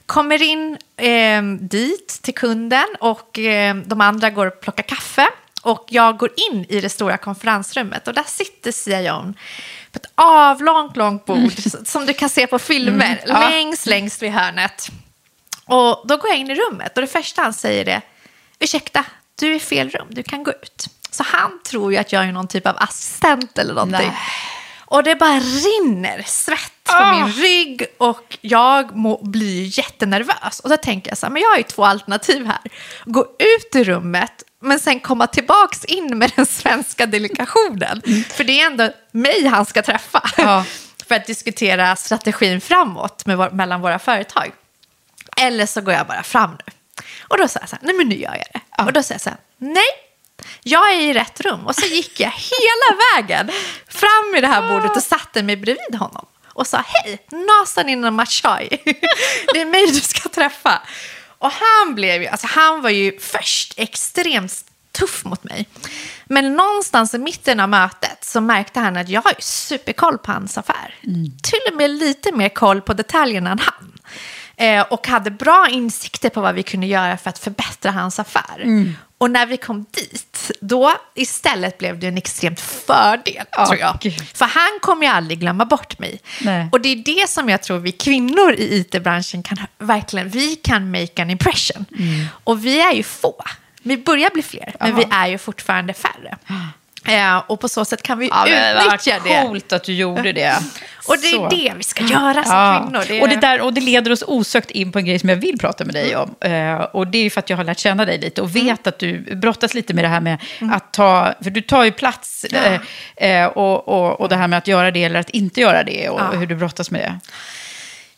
[0.07, 5.29] Kommer in eh, dit till kunden och eh, de andra går och plockar kaffe.
[5.63, 9.35] Och jag går in i det stora konferensrummet och där sitter CIOn
[9.93, 11.53] på ett avlångt, långt bord
[11.85, 13.49] som du kan se på filmer, ja.
[13.51, 14.89] längst, längst vid hörnet.
[15.65, 18.01] Och då går jag in i rummet och det första han säger är
[18.59, 20.87] ursäkta, du är i fel rum, du kan gå ut.
[21.17, 24.09] Så han tror ju att jag är någon typ av assistent eller någonting.
[24.09, 24.19] Nej.
[24.89, 27.13] Och det bara rinner svett på Ah.
[27.13, 30.61] min rygg och jag må, blir jättenervös.
[30.61, 32.59] Och då tänker jag så här, men jag har ju två alternativ här.
[33.05, 38.03] Gå ut ur rummet men sen komma tillbaks in med den svenska delegationen.
[38.31, 40.31] För det är ändå mig han ska träffa.
[40.37, 40.65] Ja.
[41.09, 44.53] För att diskutera strategin framåt med mellan våra företag.
[45.37, 46.73] Eller så går jag bara fram nu.
[47.29, 48.83] Och då säger jag så här, nej men nu gör jag det.
[48.85, 49.85] Och då säger jag så här, nej,
[50.63, 51.67] jag är i rätt rum.
[51.67, 53.51] Och så gick jag hela vägen
[53.89, 56.27] fram i det här bordet och satte mig bredvid honom.
[56.53, 58.69] Och sa, hej, Nasan innan Machai.
[59.55, 60.83] det är mig du ska träffa.
[61.39, 65.69] Och han blev ju, alltså han var ju först extremt tuff mot mig.
[66.25, 70.33] Men någonstans i mitten av mötet så märkte han att jag har ju superkoll på
[70.33, 70.95] hans affär.
[71.43, 73.96] Till och med lite mer koll på detaljerna än han.
[74.59, 78.95] Eh, och hade bra insikter på vad vi kunde göra för att förbättra hans affär.
[79.19, 83.99] Och när vi kom dit, då istället blev det en extremt fördel, Ja, tror jag.
[84.01, 84.29] gud.
[84.35, 86.21] För han kommer ju aldrig glömma bort mig.
[86.43, 86.69] Nej.
[86.73, 90.91] Och det är det som jag tror vi kvinnor i it-branschen kan verkligen, vi kan
[90.91, 91.85] make an impression.
[91.99, 92.27] Mm.
[92.45, 93.43] Och vi är ju få.
[93.83, 96.37] Vi börjar bli fler, men vi är ju fortfarande färre.
[97.09, 99.43] Eh, och på så sätt kan vi Ja, utnyttja vad det.
[99.43, 100.57] coolt att du gjorde det.
[101.09, 101.49] Och det är Så.
[101.49, 102.83] det vi ska göra som Ja.
[102.85, 103.05] kvinnor.
[103.09, 103.23] Det är...
[103.23, 105.59] Och, det där, och det leder oss osökt in på en grej som jag vill
[105.59, 106.35] prata med dig om.
[106.41, 108.87] Eh, och det är ju för att jag har lärt känna dig lite och vet
[108.87, 110.39] att du brottas lite med det här med
[110.73, 112.81] att ta, för du tar ju plats eh,
[113.31, 116.09] eh, och, och, och det här med att göra det eller att inte göra det
[116.09, 116.39] och Ja.
[116.39, 117.19] hur du brottas med det.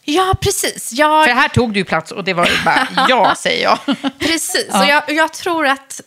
[0.04, 0.92] Ja, precis.
[0.92, 1.24] Jag...
[1.24, 3.78] För här tog du plats och det var bara ja, säger jag.
[4.18, 4.80] Precis, Ja.
[4.82, 6.00] och jag, och jag tror att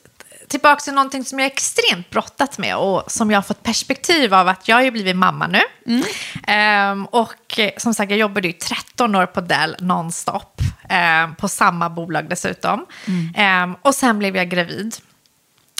[0.51, 4.47] tillbaka till någonting som jag extremt brottat med och som jag har fått perspektiv av
[4.47, 5.61] att jag har ju blivit mamma nu.
[6.47, 11.47] Ehm, och eh, som sagt, jag jobbade ju 13 år på Dell nonstop, ehm, på
[11.47, 12.85] samma bolag dessutom.
[13.35, 14.95] Ehm, och sen blev jag gravid.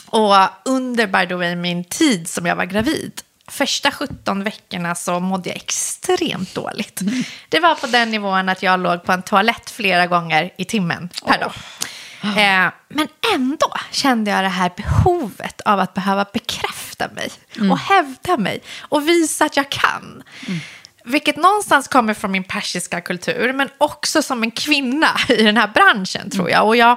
[0.06, 3.12] Och under, by the way, min tid som jag var gravid,
[3.48, 7.00] första 17 veckorna så mådde jag extremt dåligt.
[7.48, 11.08] Det var på den nivån att jag låg på en toalett flera gånger i timmen
[11.26, 11.52] per dag.
[12.22, 17.30] Eh, men ändå kände jag det här behovet av att behöva bekräfta mig
[17.70, 20.22] och hävda mig och visa att jag kan.
[21.04, 25.68] Vilket någonstans kommer från min persiska kultur, men också som en kvinna i den här
[25.68, 26.66] branschen tror jag.
[26.66, 26.96] Och jag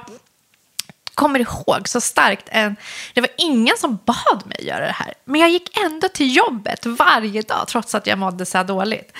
[1.16, 2.48] kommer ihåg så starkt.
[2.50, 2.76] En,
[3.14, 5.14] det var ingen som bad mig göra det här.
[5.24, 9.12] Men jag gick ändå till jobbet varje dag trots att jag mådde så här dåligt.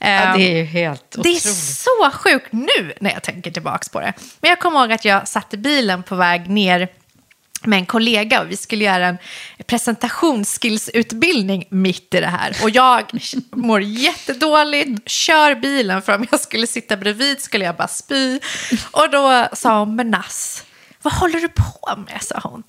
[0.00, 1.42] Ja, Ehm, det är ju helt det är otroligt.
[1.56, 4.12] så sjukt nu när jag tänker tillbaka på det.
[4.40, 6.88] Men jag kommer ihåg att jag satt i bilen på väg ner
[7.66, 9.18] med en kollega och vi skulle göra en
[9.66, 12.56] presentationsskillsutbildning mitt i det här.
[12.62, 13.02] Och jag
[13.50, 18.40] mår jättedåligt, kör bilen för om jag skulle sitta bredvid skulle jag bara spy.
[18.90, 20.64] Och då sa hon, men Nass,
[21.04, 22.22] vad håller du på med?
[22.22, 22.62] sa hon.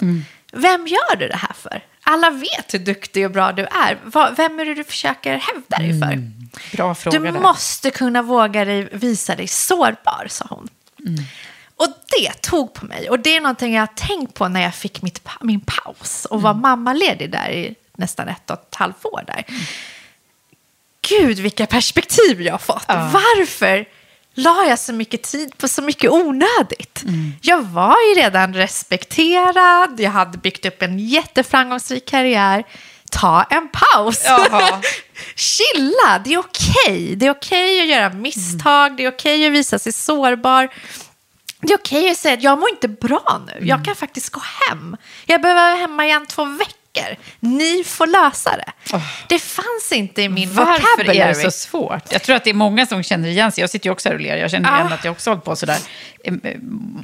[0.53, 1.83] Vem gör du det här för?
[2.03, 3.97] Alla vet hur duktig och bra du är.
[4.35, 6.31] Vem är det du försöker hävda dig för?
[6.77, 7.39] Bra fråga Du där.
[7.39, 10.67] måste kunna våga dig, visa dig sårbar, sa hon.
[11.75, 13.09] Och det tog på mig.
[13.09, 16.41] Och det är någonting jag har tänkt på när jag fick mitt, min paus och
[16.41, 19.45] var mammaledig där i nästan ett och ett halvt år där.
[21.09, 22.85] Gud, vilka perspektiv jag har fått.
[22.87, 23.85] Varför
[24.35, 27.03] la jag så mycket tid på så mycket onödigt?
[27.41, 32.63] Jag var ju redan respekterad, jag hade byggt upp en jätteframgångsrik karriär.
[33.11, 34.23] Ta en paus.
[35.35, 36.21] Chilla.
[36.25, 37.15] Det är okej.
[37.15, 38.97] Det är okej att göra misstag.
[38.97, 40.69] Det är okej att visa sig sårbar.
[41.61, 43.67] Det är okej att säga att jag mår inte bra nu.
[43.67, 44.97] Jag kan faktiskt gå hem.
[45.25, 46.75] Jag behöver vara hemma igen två veckor.
[47.39, 48.97] Ni får lösa det.
[49.27, 51.19] Det fanns inte i min Varför vocabulary.
[51.19, 52.11] är det så svårt?
[52.11, 53.61] Jag tror att det är många som känner igen sig.
[53.61, 54.37] Jag sitter ju också här och ler.
[54.37, 55.77] Jag känner igen att jag också hållit på sådär.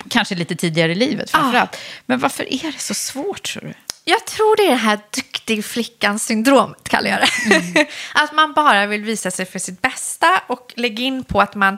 [0.09, 1.77] Kanske lite tidigare i livet framförallt.
[2.05, 3.73] Men varför är det så svårt tror du?
[4.03, 7.87] Jag tror det är det här duktig flickan-syndromet, kallar jag det.
[8.13, 11.77] att man bara vill visa sig för sitt bästa och lägga in på att man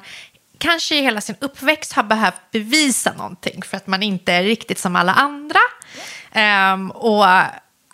[0.57, 4.79] kanske i hela sin uppväxt har behövt bevisa någonting för att man inte är riktigt
[4.79, 5.59] som alla andra.
[6.31, 7.25] Ehm, och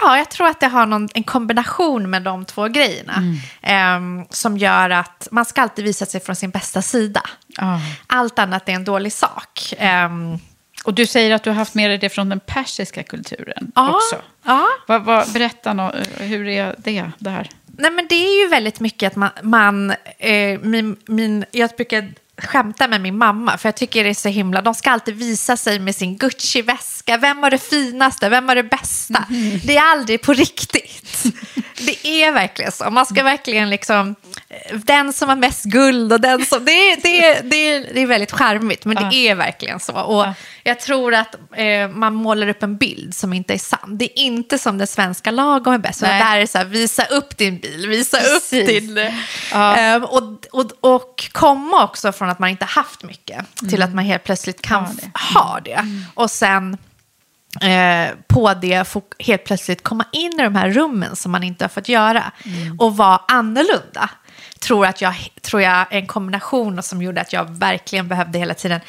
[0.01, 3.23] ja, jag tror att det har någon, en kombination med de två grejerna
[3.61, 7.21] ehm, som gör att man ska alltid visa sig från sin bästa sida.
[7.47, 7.79] Ja.
[8.07, 9.73] Allt annat är en dålig sak.
[9.77, 10.37] Ehm,
[10.85, 13.89] Och du säger att du har haft med dig det från den persiska kulturen Ja,
[13.95, 14.15] också.
[14.43, 14.67] ja.
[14.87, 17.49] Vad, vad, berätta, nå, hur är det där?
[17.77, 19.29] Nej, men det är ju väldigt mycket att man...
[19.43, 24.13] man eh, min, min, jag brukar skämta med min mamma, för jag tycker det är
[24.13, 24.61] så himla...
[24.61, 27.17] De ska alltid visa sig med sin Gucci-väska.
[27.17, 28.29] Vem var det finaste?
[28.29, 29.25] Vem var det bästa?
[29.63, 31.23] Det är aldrig på riktigt.
[31.79, 32.89] Det är verkligen så.
[32.89, 34.15] Man ska verkligen liksom...
[34.73, 36.65] Den som har mest guld och den som...
[36.65, 39.93] Det är, det det det är väldigt charmigt, men det är verkligen så.
[39.93, 40.25] Och
[40.63, 43.97] jag tror att eh, man målar upp en bild som inte är sann.
[43.97, 46.01] Det är inte som den svenska lagom är bäst.
[46.01, 46.23] Nej.
[46.23, 48.67] Där är det så här, visa upp din bil, visa upp Precis.
[48.67, 48.97] din...
[49.53, 54.05] Ehm, och, och, och komma också från att man inte haft mycket till att man
[54.05, 55.85] helt plötsligt kan Ha f- ha det.
[56.13, 56.77] Och sen
[57.61, 61.63] eh, på det få helt plötsligt komma in i de här rummen som man inte
[61.63, 62.31] har fått göra
[62.79, 64.09] och vara annorlunda.
[64.59, 68.81] Tror, att jag, tror jag en kombination som gjorde att jag verkligen behövde hela tiden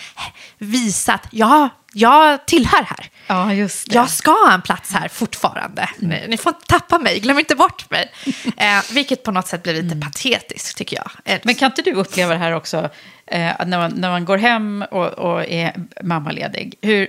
[0.59, 3.11] visa att ja, jag tillhör här.
[3.31, 3.95] Ja, just det.
[3.95, 5.89] Jag ska ha en plats här fortfarande.
[5.99, 8.13] Ni, ni får inte tappa mig, glöm inte bort mig.
[8.57, 11.41] Eh, vilket på något sätt blir lite patetiskt tycker jag.
[11.45, 12.77] Men kan inte du uppleva det här också,
[13.27, 15.73] eh, när, man, när man går hem och, och är
[16.03, 16.75] mammaledig?
[16.83, 17.07] Hur,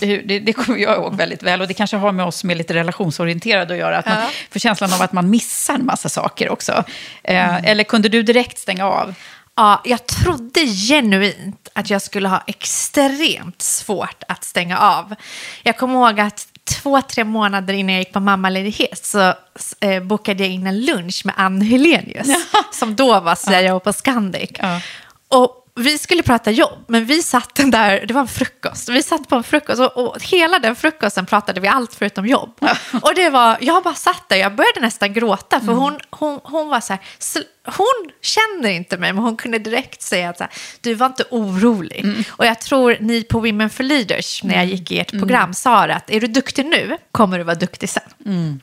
[0.00, 2.50] hur, det, det kommer jag ihåg väldigt väl, och det kanske har med oss som
[2.50, 4.28] är lite relationsorienterade att göra, att man Ja.
[4.50, 6.84] får känslan av att man missar en massa saker också.
[7.24, 9.14] Eh, Eller kunde du direkt stänga av?
[9.56, 15.14] Ja, jag trodde genuint att jag skulle ha extremt svårt att stänga av.
[15.62, 19.34] Jag kommer ihåg att två, tre månader innan jag gick på mammaledighet så
[19.80, 22.28] eh, bokade jag in en lunch med Ann Helenius,
[22.72, 24.50] som då var CEO på Scandic.
[24.58, 24.80] Ja.
[25.28, 29.02] Och vi skulle prata jobb, men vi satt den där, det var en frukost, vi
[29.02, 32.58] satt på en frukost och, och hela den frukosten pratade vi allt förutom jobb.
[33.02, 36.68] Och det var, jag bara satt där, jag började nästan gråta för hon, hon, hon
[36.68, 37.44] var så här, "Sl-
[37.76, 41.24] hon känner inte mig, men hon kunde direkt säga att så här, du var inte
[41.30, 42.04] orolig.
[42.30, 45.84] Och jag tror ni på Women for Leaders, när jag gick i ert program, sa
[45.84, 48.60] att är du duktig nu kommer du vara duktig sen.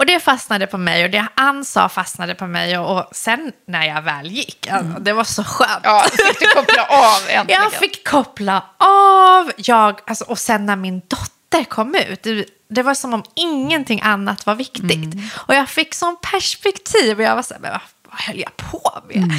[0.00, 3.52] Och det fastnade på mig och det Ann sa fastnade på mig och, och sen
[3.66, 5.80] när jag väl gick, alltså, det var så skönt.
[5.82, 7.62] Ja, fick du koppla av äntligen?
[7.62, 12.26] Jag fick koppla av, jag, alltså, och sen när min dotter kom ut,
[12.68, 15.14] det, var som om ingenting annat var viktigt.
[15.14, 15.28] Mm.
[15.34, 17.80] Och jag fick sån perspektiv och jag var så här, men vad,
[18.10, 19.32] vad höll jag på med?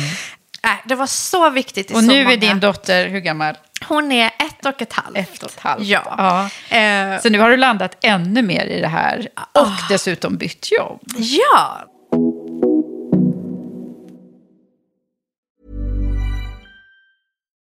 [0.64, 1.93] Äh, det var så viktigt i.
[1.93, 2.34] Och så nu många...
[2.34, 3.57] är din dotter, hur gammal?
[3.88, 5.18] Hon är ett och ett halvt.
[5.18, 5.86] Ett och ett halvt.
[5.86, 6.49] Ja.
[6.70, 10.99] Eh, Så nu har du landat ännu mer i det här och dessutom bytt jobb.
[11.18, 11.88] ja.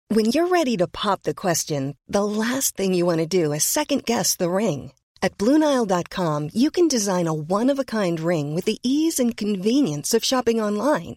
[0.09, 3.65] When you're ready to pop the question, the last thing you want to do is
[3.65, 4.93] second guess the ring.
[5.23, 9.37] At Bluenile.com, you can design a one of a kind ring with the ease and
[9.37, 11.17] convenience of shopping online.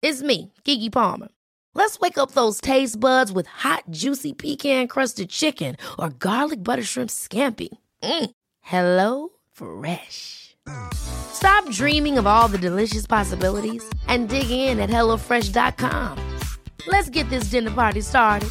[0.00, 1.28] It's me, Kiki Palmer.
[1.74, 7.10] Let's wake up those taste buds with hot, juicy pecan-crusted chicken or garlic butter shrimp
[7.10, 7.68] scampi.
[8.02, 8.30] Mm.
[8.60, 10.56] Hello Fresh.
[10.92, 16.38] Stop dreaming of all the delicious possibilities and dig in at HelloFresh.com.
[16.86, 18.50] Let's get this dinner party started.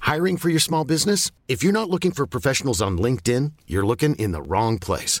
[0.00, 1.30] Hiring for your small business?
[1.48, 5.20] If you're not looking for professionals on LinkedIn, you're looking in the wrong place.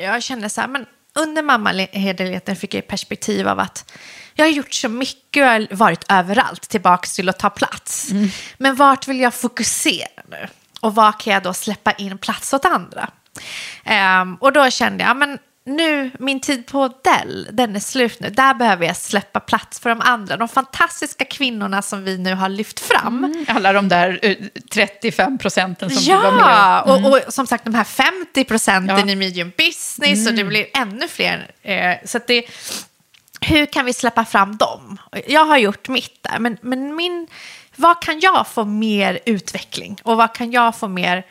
[0.00, 3.92] Jag kände så här, men under mammaledigheten fick jag perspektiv av att
[4.34, 8.10] jag har gjort så mycket och har varit överallt tillbaka till att ta plats.
[8.10, 8.28] Mm.
[8.58, 10.48] Men vart vill jag fokusera nu?
[10.80, 13.10] Och var kan jag då släppa in plats åt andra?
[14.22, 18.30] Um, och då kände jag, men nu, min tid på Dell, den är slut nu.
[18.30, 20.36] Där behöver jag släppa plats för de andra.
[20.36, 23.24] De fantastiska kvinnorna som vi nu har lyft fram.
[23.24, 24.38] Mm, alla de där
[24.70, 26.42] 35 procenten som ja, var med.
[26.42, 27.04] Ja, mm.
[27.04, 29.12] och, och, som sagt de här 50 procenten ja.
[29.12, 30.26] i medium business mm.
[30.26, 31.50] och det blir ännu fler.
[31.62, 32.44] Eh, så det,
[33.40, 34.98] hur kan vi släppa fram dem?
[35.26, 37.26] Jag har gjort mitt där, men, men min,
[37.76, 41.24] vad kan jag få mer utveckling och vad kan jag få mer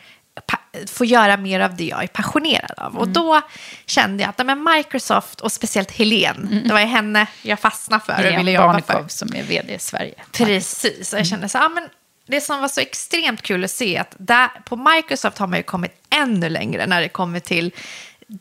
[0.87, 2.91] få göra mer av det jag är passionerad av.
[2.91, 2.97] Mm.
[2.97, 3.41] Och då
[3.85, 6.67] kände jag att men Microsoft och speciellt Helene, mm.
[6.67, 9.05] det var henne jag fastnade för Helene och ville jobba för.
[9.07, 10.13] som är vd i Sverige.
[10.31, 11.89] Precis, och jag kände så, ja, men
[12.25, 15.63] det som var så extremt kul att se att där, på Microsoft har man ju
[15.63, 17.71] kommit ännu längre när det kommer till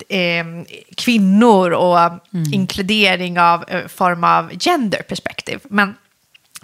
[0.08, 0.44] eh,
[0.96, 2.52] kvinnor och mm.
[2.52, 5.60] inkludering av eh, form av genderperspektiv.
[5.62, 5.94] Men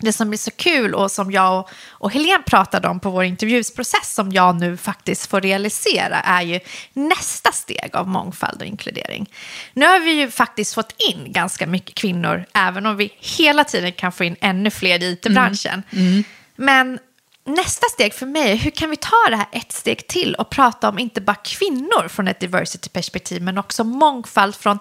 [0.00, 4.14] det som blir så kul och som jag och, Helene pratade om på vår intervjusprocess
[4.14, 6.60] som jag nu faktiskt får realisera är ju
[6.92, 9.30] nästa steg av mångfald och inkludering.
[9.72, 13.92] Nu har vi ju faktiskt fått in ganska mycket kvinnor, även om vi hela tiden
[13.92, 15.82] kan få in ännu fler i it-branschen.
[15.90, 16.06] Mm.
[16.06, 16.24] Mm.
[16.56, 16.98] Men
[17.44, 20.50] nästa steg för mig är hur kan vi ta det här ett steg till och
[20.50, 24.78] prata om inte bara kvinnor från ett diversity-perspektiv men också mångfald från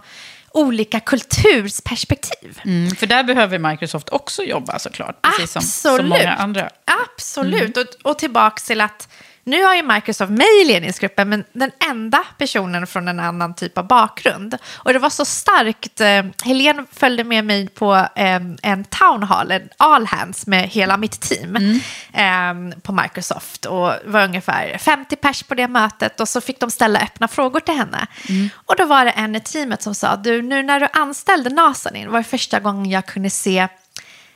[0.56, 2.60] olika kultursperspektiv.
[2.66, 5.74] Mm, för där behöver Microsoft också jobba såklart, precis Absolut.
[5.74, 6.70] som, som många andra.
[7.06, 7.88] Absolut, mm.
[8.04, 9.10] och, och tillbaka till att
[9.46, 13.78] nu har ju Microsoft mig i ledningsgruppen, men den enda personen från en annan typ
[13.78, 14.58] av bakgrund.
[14.74, 16.02] Och det var så starkt.
[16.02, 20.98] Eh, Helene följde med mig på eh, en town hall, en all hands med hela
[20.98, 22.72] mitt team mm.
[22.74, 23.66] eh, på Microsoft.
[23.66, 27.28] Och det var ungefär 50 pers på det mötet och så fick de ställa öppna
[27.28, 28.08] frågor till henne.
[28.30, 28.50] Mm.
[28.66, 32.12] Och då var det en i teamet som sa, du nu när du anställde Nasanin
[32.12, 33.68] var det första gången jag kunde se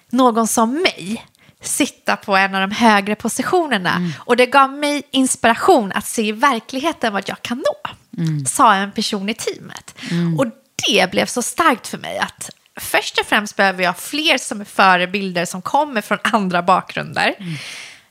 [0.10, 1.26] någon som mig
[1.62, 3.96] sitta på en av de högre positionerna.
[3.96, 4.12] Mm.
[4.20, 7.92] Och det gav mig inspiration att se i verkligheten vad jag kan nå,
[8.24, 8.46] mm.
[8.46, 9.96] sa en person i teamet.
[10.12, 10.40] Mm.
[10.40, 10.46] Och
[10.88, 12.50] det blev så starkt för mig att
[12.80, 17.36] först och främst behöver jag fler som är förebilder som kommer från andra bakgrunder.
[17.40, 17.54] Mm.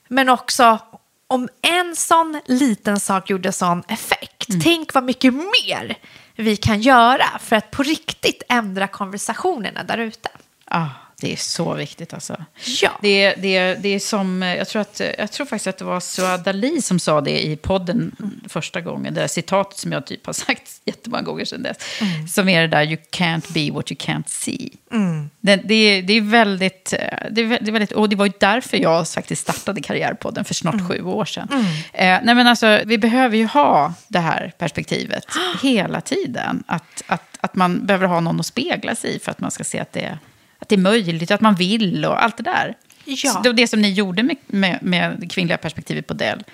[0.09, 0.79] Men också
[1.27, 4.61] om en sån liten sak gjorde sån effekt, mm.
[4.61, 5.99] tänk vad mycket mer
[6.37, 10.29] vi kan göra för att på riktigt ändra konversationerna där ute.
[10.65, 10.87] Ah.
[11.21, 12.45] Det är så viktigt alltså.
[12.83, 12.99] Ja.
[13.03, 16.49] Det, det, det är som, jag tror, att, jag tror faktiskt att det var Suad
[16.49, 18.17] Ali som sa det i podden
[18.49, 19.15] första gången.
[19.15, 21.77] Det där citatet som jag typ har sagt jättemånga gånger sedan dess.
[22.01, 22.29] Mm.
[22.29, 24.71] Som är det där, you can't be what you can't see.
[24.93, 25.31] Mm.
[25.41, 26.95] Det, det, det, är väldigt,
[27.31, 30.89] det, är, väldigt, och det var ju därför jag faktiskt startade Karriärpodden för snart mm.
[30.89, 31.49] sju år sedan.
[31.53, 31.65] Mm.
[31.93, 35.25] Eh, nej men alltså, vi behöver ju ha det här perspektivet
[35.63, 36.65] hela tiden.
[36.67, 39.65] Att, att, att man behöver ha någon att spegla sig i för att man ska
[39.65, 40.19] se att det är
[40.59, 42.77] att det är möjligt, att man vill och allt det där.
[43.05, 43.53] Ja.
[43.53, 46.45] det som ni gjorde med, med, med kvinnliga perspektivet på Dell.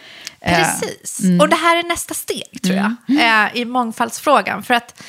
[0.40, 1.40] Eh, Precis, mm.
[1.40, 3.50] och det här är nästa steg tror jag, mm.
[3.54, 4.62] i mångfaldsfrågan.
[4.62, 5.02] För att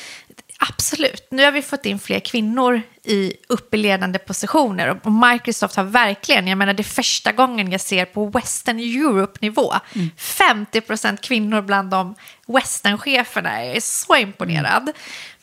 [0.70, 5.00] absolut, nu har vi fått in fler kvinnor i uppe ledande positioner.
[5.04, 9.74] Och Microsoft har verkligen, jag menar det är första gången jag ser på Western Europe-nivå,
[9.96, 10.10] mm.
[10.18, 12.16] 50% kvinnor bland de
[12.48, 13.66] Western-cheferna.
[13.66, 14.91] Jag är så imponerad.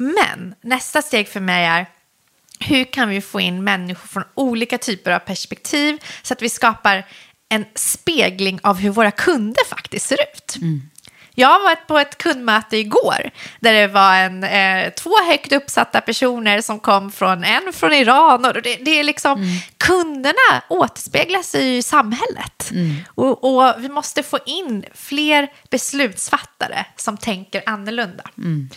[0.00, 0.14] Mm.
[0.14, 1.86] Men nästa steg för mig är,
[2.62, 7.06] hur kan vi få in människor från olika typer av perspektiv så att vi skapar
[7.48, 10.56] en spegling av hur våra kunder faktiskt ser ut.
[10.56, 10.82] Mm.
[11.34, 16.60] Jag var på ett kundmöte igår där det var en, eh, två högt uppsatta personer
[16.60, 18.44] som kom från en från Iran.
[18.44, 19.48] Och det, det är liksom, mm.
[19.76, 22.70] Kunderna återspeglar sig i samhället.
[22.70, 22.96] Mm.
[23.14, 28.24] Och, och, vi måste få in fler beslutsfattare som tänker annorlunda.
[28.38, 28.70] Mm.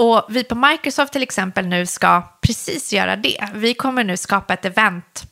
[0.00, 3.48] Och vi på Microsoft till exempel nu ska precis göra det.
[3.54, 5.24] Vi kommer nu skapa ett event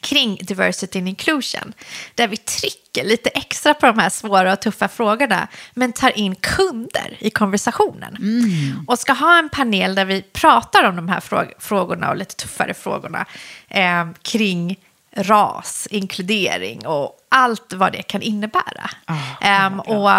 [0.00, 1.72] kring diversity and inclusion.
[2.14, 5.48] Där vi trycker lite extra på de här svåra och tuffa frågorna.
[5.74, 8.16] Men tar in kunder i konversationen.
[8.16, 8.84] Mm.
[8.86, 12.36] Och ska ha en panel där vi pratar om de här fråg frågorna och lite
[12.36, 13.26] tuffare frågorna.
[13.68, 14.76] Eh, kring
[15.16, 18.90] ras, inkludering och allt vad det kan innebära.
[19.08, 20.10] Oh, um, och,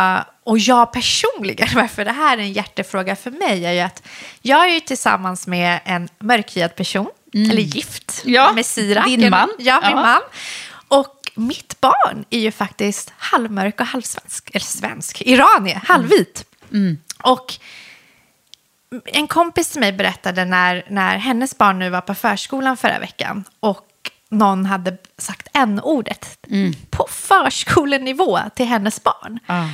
[0.44, 4.04] och jag personligen, varför det här är en hjärtefråga för mig, är ju att
[4.42, 7.52] jag är ju tillsammans med en mörkhyad person, mm.
[7.52, 9.06] eller gift, ja, med Sirak.
[9.06, 9.50] Din man.
[9.60, 10.02] Ja, min ja.
[10.02, 10.22] man.
[10.88, 16.46] Och mitt barn är ju faktiskt halvmörk och halvsvensk, eller svensk, iranier, halvvit.
[16.72, 16.84] Mm.
[16.84, 16.98] Mm.
[17.24, 17.54] Och
[19.06, 23.44] en kompis till mig berättade när, när hennes barn nu var på förskolan förra veckan
[23.60, 23.88] och
[24.32, 26.74] någon hade sagt n-ordet mm.
[26.90, 29.40] på förskolenivå till hennes barn.
[29.46, 29.68] Ah.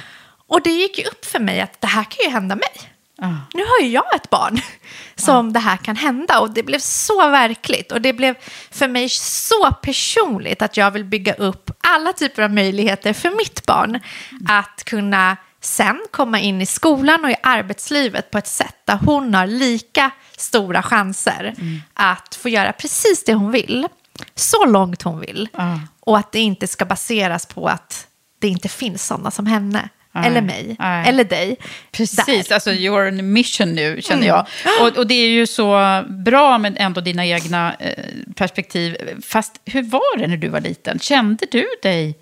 [0.47, 2.93] Och det gick ju upp för mig att det här kan ju hända mig.
[3.21, 3.35] Ah.
[3.53, 4.61] Nu har ju jag ett barn
[5.15, 5.51] som ah.
[5.51, 8.35] det här kan hända och det blev så verkligt och det blev
[8.71, 13.65] för mig så personligt att jag vill bygga upp alla typer av möjligheter för mitt
[13.65, 14.45] barn mm.
[14.47, 19.33] att kunna sen komma in i skolan och i arbetslivet på ett sätt där hon
[19.33, 21.81] har lika stora chanser mm.
[21.93, 23.87] att få göra precis det hon vill
[24.35, 25.49] så långt hon vill.
[25.59, 25.77] Uh.
[25.99, 28.07] Och att det inte ska baseras på att
[28.39, 29.89] det inte finns sådana som henne.
[30.15, 30.27] Uh.
[30.27, 31.07] Eller mig, uh.
[31.07, 31.57] eller dig.
[31.91, 32.53] Precis, där.
[32.53, 34.27] alltså you're on a mission nu känner mm.
[34.27, 34.45] jag.
[34.81, 38.03] Och, och, det är ju så bra med ändå dina egna eh,
[38.35, 38.97] perspektiv.
[39.25, 40.99] Fast hur var det när du var liten?
[40.99, 42.17] Kände du dig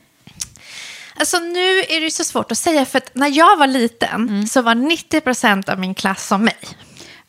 [1.18, 4.48] Alltså nu är det så svårt att säga, för att när jag var liten mm.
[4.48, 6.58] så var 90% av min klass som mig.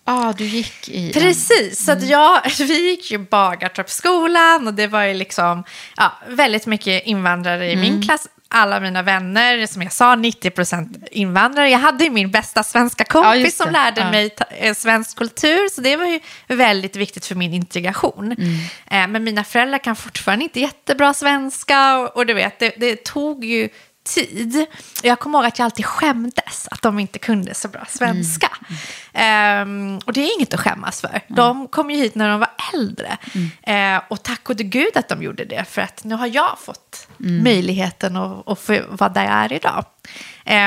[0.07, 1.13] Ah, du gick i...
[1.13, 2.01] Precis, mm.
[2.01, 5.65] så jag, vi gick ju Bagartorpsskolan och det var ju liksom
[5.97, 7.81] ja, väldigt mycket invandrare i mm.
[7.81, 8.29] min klass.
[8.49, 11.71] Alla mina vänner, som jag sa, 90% invandrare.
[11.71, 14.11] Jag hade ju min bästa svenska kompis ja, som lärde ja.
[14.11, 18.33] mig eh, svensk kultur, så det var ju väldigt viktigt för min integration.
[18.33, 18.53] Mm.
[18.91, 23.05] Eh, men mina föräldrar kan fortfarande inte jättebra svenska och, och du vet, det, det
[23.05, 23.69] tog ju
[24.07, 24.67] tid.
[25.03, 28.51] Jag kommer ihåg att jag alltid skämdes att de inte kunde så bra svenska.
[29.15, 29.69] Mm.
[29.69, 31.09] Um, och det är inget att skämmas för.
[31.09, 31.23] Mm.
[31.29, 33.17] De kom ju hit när de var äldre.
[33.35, 33.97] Mm.
[33.97, 37.09] Uh, och tack och gud att de gjorde det, för att nu har jag fått
[37.21, 37.45] mm.
[37.45, 39.85] möjligheten att, att få vara där jag är idag.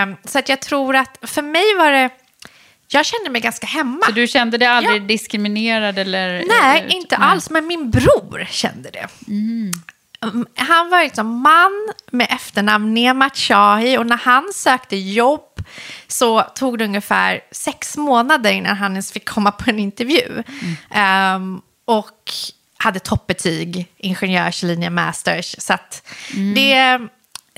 [0.04, 2.10] Um, så att jag tror att för mig var det
[2.92, 4.06] jag kände mig ganska hemma.
[4.06, 5.08] Så du kände dig aldrig ja.
[5.08, 6.00] diskriminerad?
[6.00, 7.50] Eller, Nej, inte alls.
[7.50, 9.08] Men min bror kände det.
[9.28, 9.72] Mm.
[10.24, 15.64] Mm, han var liksom man med efternamn Nemat Shahi och när han sökte jobb
[16.08, 20.44] så tog det ungefär sex månader innan han ens fick komma på en intervju.
[20.92, 21.36] Mm.
[21.36, 22.32] Um, och
[22.78, 25.56] hade toppbetyg, ingenjörslinje, masters.
[25.58, 26.54] Så att mm.
[26.54, 27.00] det,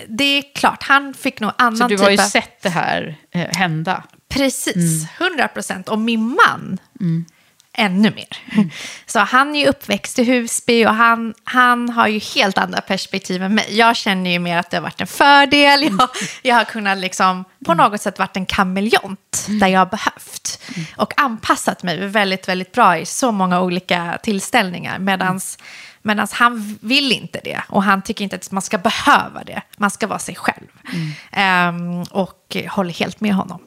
[0.07, 1.87] det är klart, han fick nog annan typ av...
[1.87, 4.03] Så du har ju sett det här eh, hända?
[4.29, 4.75] Precis,
[5.19, 5.31] mm.
[5.31, 5.89] 100 procent.
[5.89, 7.25] Och min man, mm
[7.73, 8.37] ännu mer.
[8.51, 8.69] Mm.
[9.05, 13.43] Så han är ju uppväxt i Husby och han, han har ju helt andra perspektiv
[13.43, 13.67] än mig.
[13.69, 15.83] Jag känner ju mer att det har varit en fördel.
[15.83, 16.09] Jag,
[16.41, 20.61] jag har kunnat liksom på något sätt varit en kameleont där jag har behövt.
[20.95, 24.99] Och anpassat mig väldigt, väldigt bra i så många olika tillställningar.
[24.99, 25.57] Medans,
[26.01, 29.61] Medan han vill inte det och han tycker inte att man ska behöva det.
[29.77, 30.67] Man ska vara sig själv.
[31.33, 31.75] Mm.
[31.75, 33.59] Um, och håller helt med honom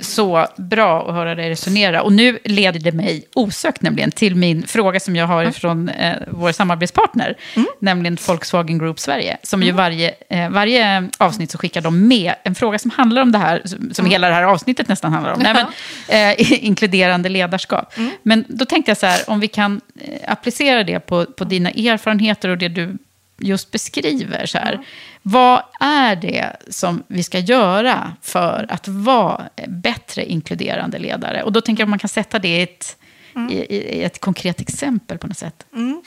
[0.00, 2.02] så bra att höra dig resonera.
[2.02, 5.52] Och nu leder det mig osökt nämligen till min fråga som jag har mm.
[5.52, 7.68] från eh, vår samarbetspartner, mm.
[7.78, 9.36] nämligen Volkswagen Group Sverige.
[9.42, 9.66] Som mm.
[9.66, 13.38] ju varje, eh, varje avsnitt så skickar de med en fråga som handlar om det
[13.38, 15.40] här, som, som hela det här avsnittet nästan handlar om.
[15.40, 17.98] Nej, men, eh, inkluderande ledarskap.
[17.98, 18.10] Mm.
[18.22, 21.70] Men då tänkte jag så här, om vi kan eh, applicera det på, på dina
[21.70, 22.98] erfarenheter och det du
[23.38, 24.46] just beskriver.
[24.46, 24.86] Så här.
[25.22, 31.42] Vad är det som vi ska göra för att vara bättre inkluderande ledare?
[31.42, 32.96] Och då tänker jag att man kan sätta det i ett,
[33.36, 33.50] mm.
[33.50, 35.66] i, i ett konkret exempel på något sätt.
[35.74, 36.02] Mm.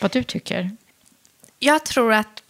[0.00, 0.70] Vad du tycker?
[1.58, 2.42] Jag tror att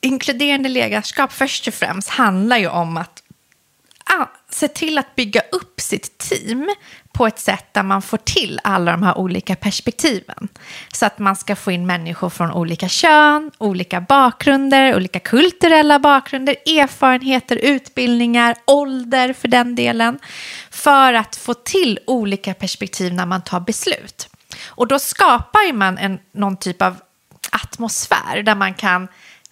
[0.00, 3.22] inkluderande ledarskap först och främst handlar ju om att
[4.50, 6.74] se till att bygga upp sitt team
[7.12, 10.48] på ett sätt där man får till alla de här olika perspektiven.
[10.92, 16.56] Så att man ska få in människor från olika kön, olika bakgrunder, olika kulturella bakgrunder,
[16.66, 20.18] erfarenheter, utbildningar, ålder för den delen.
[20.70, 24.28] För att få till olika perspektiv när man tar beslut.
[24.66, 26.96] Och då skapar man en, någon typ av
[27.50, 29.08] atmosfär där man kan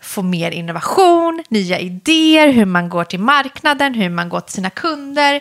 [0.07, 4.71] få mer innovation, nya idéer, hur man går till marknaden, hur man går till sina
[4.71, 5.41] kunder.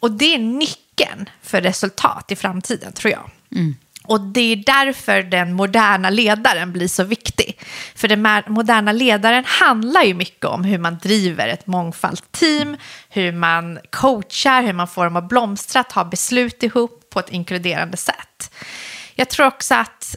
[0.00, 3.30] Och det är nyckeln för resultat i framtiden, tror jag.
[4.06, 7.60] Och det är därför den moderna ledaren blir så viktig.
[7.94, 12.76] För den moderna ledaren handlar ju mycket om hur man driver ett mångfaldsteam,
[13.08, 17.96] hur man coachar, hur man får dem att blomstra, ta beslut ihop på ett inkluderande
[17.96, 18.54] sätt.
[19.14, 20.16] Jag tror också att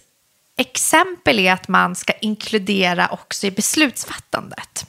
[0.57, 4.85] exempel är att man ska inkludera också i beslutsfattandet.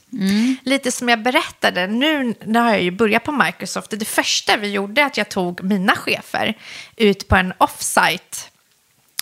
[0.63, 3.89] Lite som jag berättade, nu, nu har jag ju börjat på Microsoft.
[3.89, 6.57] Det första vi gjorde är att jag tog mina chefer
[6.95, 8.37] ut på en offsite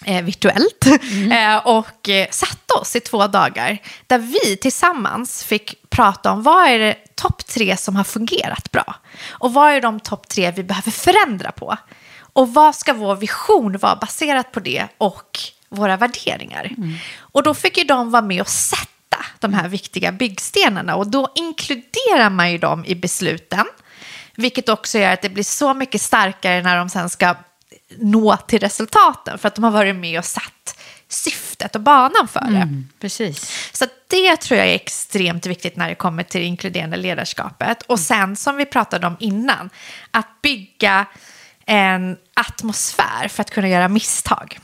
[0.06, 0.86] eh, virtuellt
[1.32, 3.78] eh, och eh, satte oss i två dagar
[4.08, 8.96] där vi tillsammans fick prata om vad är det topp tre som har fungerat bra
[9.30, 11.78] och vad är de topp tre vi behöver förändra på
[12.20, 15.40] och vad ska vår vision vara baserat på det och
[15.70, 16.72] våra värderingar.
[17.18, 18.88] Och då fick ju de vara med och sätta
[19.40, 23.66] de här viktiga byggstenarna och då inkluderar man ju dem i besluten.
[24.36, 27.36] Vilket också gör att det blir så mycket starkare när de sen ska
[27.98, 32.40] nå till resultaten för att de har varit med och satt syftet och banan för
[32.40, 32.84] det.
[33.00, 33.70] Precis.
[33.74, 37.84] Så det tror jag är extremt viktigt när det kommer till det inkluderande ledarskapet.
[37.84, 39.70] Och sen som vi pratade om innan,
[40.12, 41.06] att bygga
[41.66, 44.60] en atmosfär för att kunna göra misstag.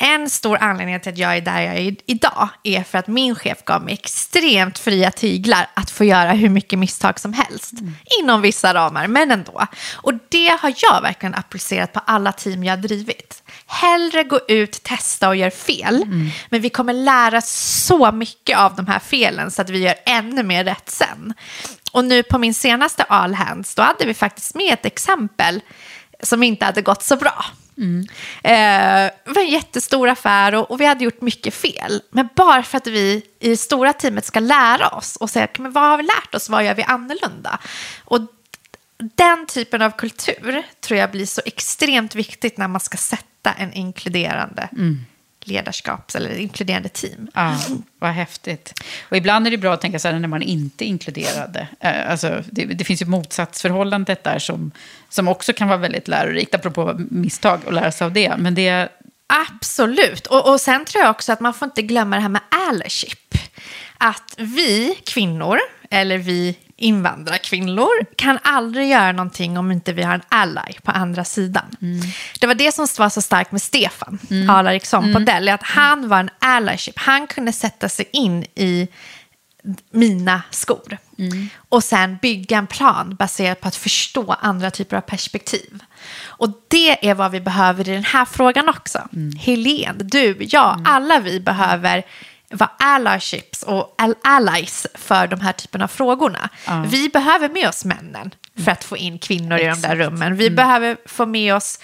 [0.00, 3.34] En stor anledning till att jag är där jag är idag är för att min
[3.34, 7.72] chef gav mig extremt fria tyglar att få göra hur mycket misstag som helst.
[8.20, 9.66] Inom vissa ramar, men ändå.
[9.94, 13.42] Och det har jag verkligen applicerat på alla team jag har drivit.
[13.66, 16.04] Hellre gå ut, testa och göra fel.
[16.48, 20.42] Men vi kommer lära så mycket av de här felen så att vi gör ännu
[20.42, 21.34] mer rätt sen.
[21.92, 25.60] Och nu på min senaste All Hands, då hade vi faktiskt med ett exempel
[26.22, 27.44] som inte hade gått så bra.
[27.78, 28.06] Mm.
[28.42, 32.02] Eh, det var en jättestor affär och, och vi hade gjort mycket fel.
[32.10, 35.72] Men bara för att vi i det stora teamet ska lära oss och säga men
[35.72, 37.58] vad har vi lärt oss, vad gör vi annorlunda?
[38.04, 38.20] Och
[38.98, 43.72] den typen av kultur tror jag blir så extremt viktigt när man ska sätta en
[43.72, 45.04] inkluderande mm
[45.48, 47.28] ledarskaps eller inkluderande team.
[47.34, 47.58] Ja,
[47.98, 48.82] vad häftigt.
[49.08, 51.68] Och ibland är det bra att tänka så här när man inte är inkluderade.
[51.80, 54.70] Eh, Alltså, det, det finns ju motsatsförhållandet där som,
[55.08, 58.36] som också kan vara väldigt lärorikt, apropå misstag och lära sig av det.
[58.36, 58.88] Men det,
[59.26, 60.26] Absolut.
[60.26, 63.34] Och, och sen tror jag också att man får inte glömma det här med allyship.
[63.98, 65.58] Att vi kvinnor,
[65.90, 71.24] eller vi invandrarkvinnor, kan aldrig göra någonting om inte vi har en ally på andra
[71.24, 71.76] sidan.
[72.40, 74.50] Det var det som var så starkt med Stefan mm.
[74.50, 76.98] Alariksson på Dell, att han var en allyship.
[76.98, 78.88] Han kunde sätta sig in i
[79.90, 80.98] mina skor.
[81.68, 85.82] Och sen bygga en plan baserat på att förstå andra typer av perspektiv.
[86.24, 89.08] Och det är vad vi behöver i den här frågan också.
[89.38, 92.04] Helene, du, jag, alla vi behöver
[92.50, 96.48] vara allyships och all- allies för de här typerna av frågorna.
[96.86, 98.34] Vi behöver med oss männen
[98.64, 100.36] för att få in kvinnor i de där rummen.
[100.36, 101.80] Vi behöver få med oss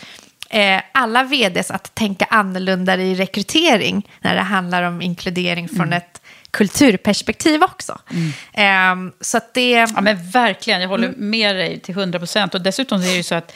[0.50, 6.20] eh, alla vds att tänka annorlunda i rekrytering när det handlar om inkludering från ett
[6.50, 7.98] kulturperspektiv också.
[8.52, 9.70] Ehm, så att det...
[9.70, 12.54] ja, men verkligen, jag håller med dig till 100 procent.
[12.54, 13.52] Och dessutom är det ju så att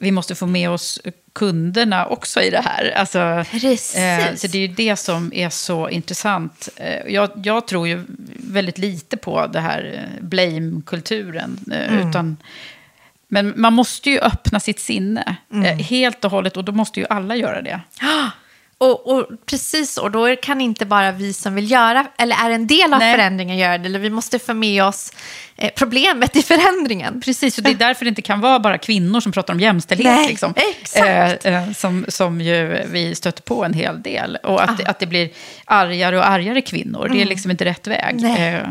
[0.00, 1.00] vi måste få med oss
[1.32, 2.92] kunderna också i det här.
[2.96, 3.44] Alltså,
[3.96, 6.68] eh, så det är ju det som är så intressant.
[6.76, 8.04] Eh, jag, jag tror ju
[8.36, 11.58] väldigt lite på det här eh, blame-kulturen.
[11.72, 12.36] Eh, utan,
[13.28, 17.06] men man måste ju öppna sitt sinne eh, helt och hållet och då måste ju
[17.10, 17.80] alla göra det.
[18.80, 22.66] Och, och precis, och då kan inte bara vi som vill göra, eller är en
[22.66, 23.14] del av Nej.
[23.14, 25.12] förändringen göra det, eller vi måste få med oss
[25.56, 27.20] eh, problemet i förändringen.
[27.20, 30.14] Precis, och det är därför det inte kan vara bara kvinnor som pratar om jämställdhet.
[30.14, 30.54] Nej, liksom.
[30.56, 31.46] exakt.
[31.46, 34.36] Eh, eh, som, som ju vi stöter på en hel del.
[34.36, 35.30] Och att, att det blir
[35.64, 38.24] argare och argare kvinnor, det är liksom inte rätt väg.
[38.24, 38.54] Mm.
[38.54, 38.68] Eh,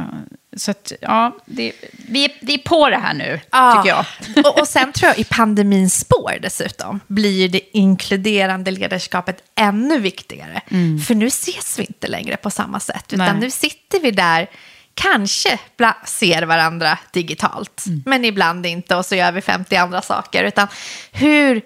[0.58, 1.72] så att, ja, det,
[2.08, 3.74] vi, vi är på det här nu, Ja.
[3.84, 4.45] tycker jag.
[4.45, 10.62] och, och sen tror jag i pandemins spår dessutom blir det inkluderande ledarskapet ännu viktigare.
[11.08, 13.39] För nu ses vi inte längre på samma sätt, utan Nej.
[13.39, 14.50] nu sitter vi där
[14.93, 15.60] kanske
[16.06, 20.43] ser varandra digitalt, men ibland inte och så gör vi 50 andra saker.
[20.43, 20.68] Utan
[21.12, 21.62] hur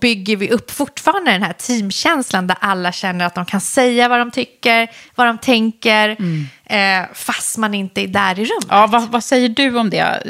[0.00, 4.18] bygger vi upp fortfarande den här teamkänslan där alla känner att de kan säga vad
[4.18, 6.16] de tycker, vad de tänker,
[6.64, 8.66] eh, fast man inte är där i rummet.
[8.68, 10.22] Ja, vad, vad säger du om det?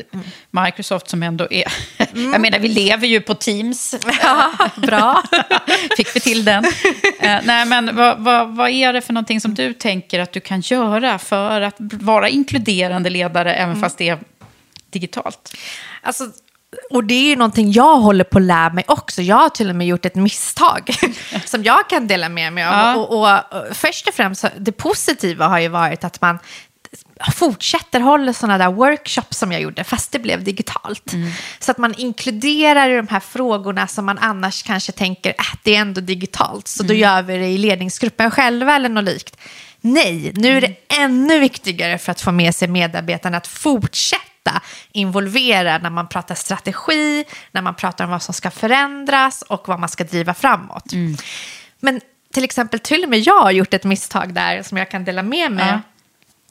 [0.50, 1.72] Microsoft som ändå är...
[2.32, 3.94] Jag menar, vi lever ju på Teams.
[4.22, 5.22] Ja, bra.
[5.96, 6.64] Fick vi till den.
[7.20, 10.40] Eh, nej, men vad, vad, vad är det för någonting som du tänker att du
[10.40, 14.18] kan göra för att vara inkluderande ledare, även fast det är
[14.90, 15.54] digitalt?
[16.02, 16.24] Alltså,
[16.90, 19.22] och det är ju någonting jag håller på att lära mig också.
[19.22, 20.90] Jag har till och med gjort ett misstag
[21.44, 22.72] som jag kan dela med mig av.
[22.72, 22.96] Ja.
[22.96, 26.38] Och, och, och först och främst, det positiva har ju varit att man
[27.34, 31.12] fortsätter hålla sådana där workshops som jag gjorde, fast det blev digitalt.
[31.58, 35.76] Så att man inkluderar i de här frågorna som man annars kanske tänker, äh, det
[35.76, 39.36] är ändå digitalt, så då gör vi det i ledningsgruppen själva eller något likt.
[39.80, 44.29] Nej, nu är det ännu viktigare för att få med sig medarbetarna att fortsätta
[44.92, 49.80] involvera när man pratar strategi, när man pratar om vad som ska förändras och vad
[49.80, 50.92] man ska driva framåt.
[51.80, 52.00] Men
[52.32, 55.22] till exempel till och med jag har gjort ett misstag där som jag kan dela
[55.22, 55.66] med mig.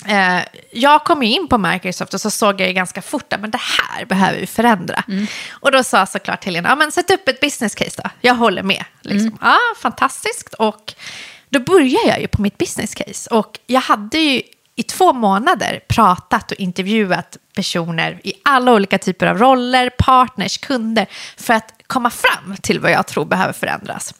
[0.06, 3.52] Eh, jag kom in på Microsoft och så såg jag ju ganska fort att men
[3.52, 5.04] det här behöver vi förändra.
[5.50, 8.10] Och då sa såklart Helena, ja, men sätt upp ett business case då.
[8.22, 8.86] Jag håller med.
[9.02, 9.38] Liksom.
[9.42, 10.54] Ja, fantastiskt.
[10.54, 10.94] Och
[11.50, 13.30] då började jag ju på mitt business case.
[13.30, 14.42] Och jag hade ju
[14.80, 21.08] i två månader pratat och intervjuat personer i alla olika typer av roller, partners, kunder
[21.38, 24.14] för att komma fram till vad jag tror behöver förändras.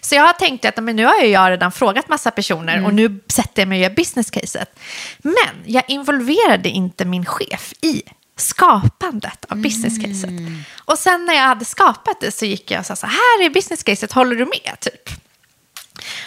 [0.00, 3.20] Så jag har tänkt att men nu har jag redan frågat massa personer och nu
[3.28, 4.78] sätter jag mig och gör business caset.
[5.22, 8.02] Men jag involverade inte min chef i
[8.36, 10.30] skapandet av business caset.
[10.84, 13.50] Och sen när jag hade skapat det så gick jag och sa så här är
[13.50, 14.80] business caset, håller du med?
[14.80, 15.10] Typ.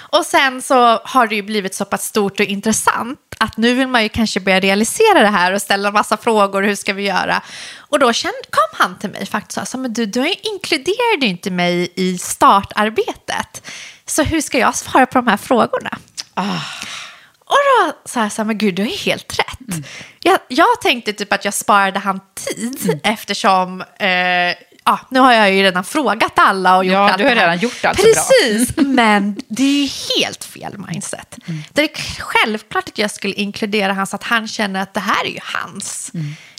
[0.09, 3.87] Och sen så har det ju blivit så pass stort och intressant att nu vill
[3.87, 7.03] man ju kanske börja realisera det här och ställa en massa frågor, hur ska vi
[7.03, 7.41] göra?
[7.77, 8.13] Och då
[8.49, 12.17] kom han till mig faktiskt och sa, men du, du inkluderade ju inte mig i
[12.17, 13.67] startarbetet.
[14.05, 15.97] Så hur ska jag svara på de här frågorna?
[17.39, 19.85] Och då sa jag så här, men gud, du ju helt rätt.
[20.19, 24.55] Jag, jag tänkte typ att jag sparade han tid eftersom eh,
[24.87, 27.57] ja, nu har jag ju redan frågat alla och gjort Ja, allt du har redan
[27.57, 28.13] gjort allt så bra.
[28.13, 31.37] Precis, men det är ju helt fel mindset.
[31.73, 31.89] Det är
[32.21, 36.11] självklart att jag skulle inkludera hans, att han känner att det här är ju hans.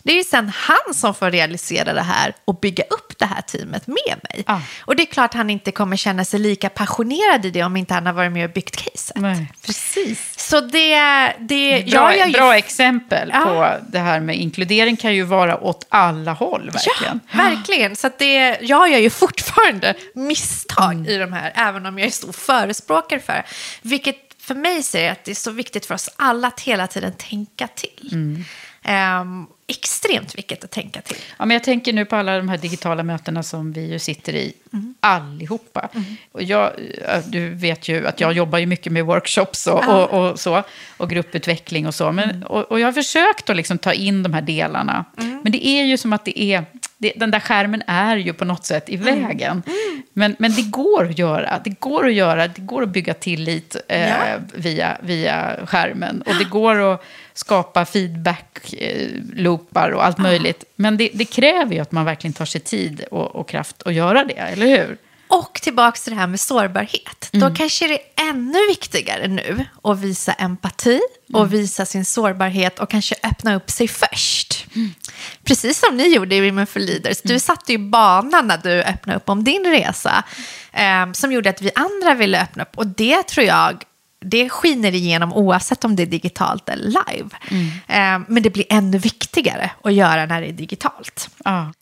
[0.09, 3.41] Det är ju sen han som får realisera det här och bygga upp det här
[3.43, 4.45] teamet med mig.
[4.47, 4.61] Ja.
[4.85, 7.95] Och det är klart han inte kommer känna sig lika passionerad i det om inte
[7.95, 9.17] han har varit med och byggt caset.
[9.17, 10.39] Nej, precis.
[10.49, 10.97] Så det,
[11.39, 13.41] det Bra, jag ju- bra exempel Ja.
[13.45, 17.21] på det här med inkludering kan ju vara åt alla håll verkligen.
[17.33, 17.97] Ja, verkligen.
[18.03, 22.33] Så det, jag gör ju fortfarande misstag i de här, även om jag är stor
[22.33, 23.45] förespråkare för.
[23.83, 27.13] Vilket för mig säger att det är så viktigt för oss alla att hela tiden
[27.19, 28.45] tänka till.
[28.85, 31.16] Ehm, extremt viktigt att tänka till.
[31.39, 34.35] Ja, men jag tänker nu på alla de här digitala mötena som vi ju sitter
[34.35, 34.53] i,
[35.01, 35.89] allihopa.
[36.33, 36.73] Och jag,
[37.27, 40.62] du vet ju att jag jobbar ju mycket med workshops och, och, och så,
[40.97, 42.12] och grupputveckling och så.
[42.12, 45.05] Men, och, och jag har försökt att liksom ta in de här delarna.
[45.16, 46.64] Men det är ju som att det är,
[46.99, 49.63] det, den där skärmen är ju på något sätt i vägen.
[50.13, 53.77] Men, men det går att göra, det går att göra, det går att bygga tillit
[53.89, 54.17] eh, Ja.
[54.55, 56.23] via, via skärmen.
[56.23, 60.65] Och det går att skapa feedback-loopar och allt möjligt.
[60.77, 63.95] Men det, det kräver ju att man verkligen tar sig tid och, och kraft att
[63.95, 64.97] göra det, eller hur?
[65.29, 67.29] Och tillbaka till det här med sårbarhet.
[67.33, 71.01] Då kanske det är ännu viktigare nu att visa empati
[71.33, 74.66] och visa sin sårbarhet och kanske öppna upp sig först.
[75.45, 77.22] Precis som ni gjorde i Women for Leaders.
[77.22, 80.24] Du satte ju banan när du öppnade upp om din resa
[80.72, 82.79] eh, som gjorde att vi andra ville öppna upp.
[82.79, 83.83] Och det tror jag
[84.20, 87.29] det skiner igenom oavsett om det är digitalt eller live.
[87.87, 91.31] Eh, men det blir ännu viktigare att göra när det är digitalt.
[91.45, 91.72] Ja.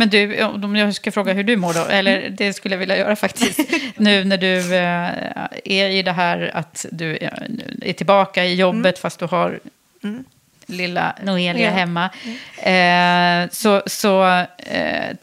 [0.00, 2.96] Men du, om jag ska fråga hur du mår då, eller det skulle jag vilja
[2.96, 3.60] göra faktiskt.
[3.96, 5.08] nu när du eh,
[5.64, 7.30] är i det här att du eh,
[7.82, 9.60] är tillbaka i jobbet fast du har
[10.70, 11.70] lilla Noelia Ja.
[11.70, 12.10] hemma.
[12.58, 14.24] Eh, så så
[14.58, 15.16] eh,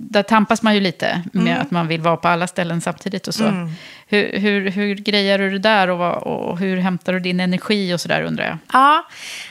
[0.00, 3.34] där tampas man ju lite med att man vill vara på alla ställen samtidigt och
[3.34, 3.68] så.
[4.10, 7.94] Hur, hur, hur grejar du det där och, vad, och hur hämtar du din energi
[7.94, 8.58] och så där undrar jag.
[8.72, 9.06] Ja,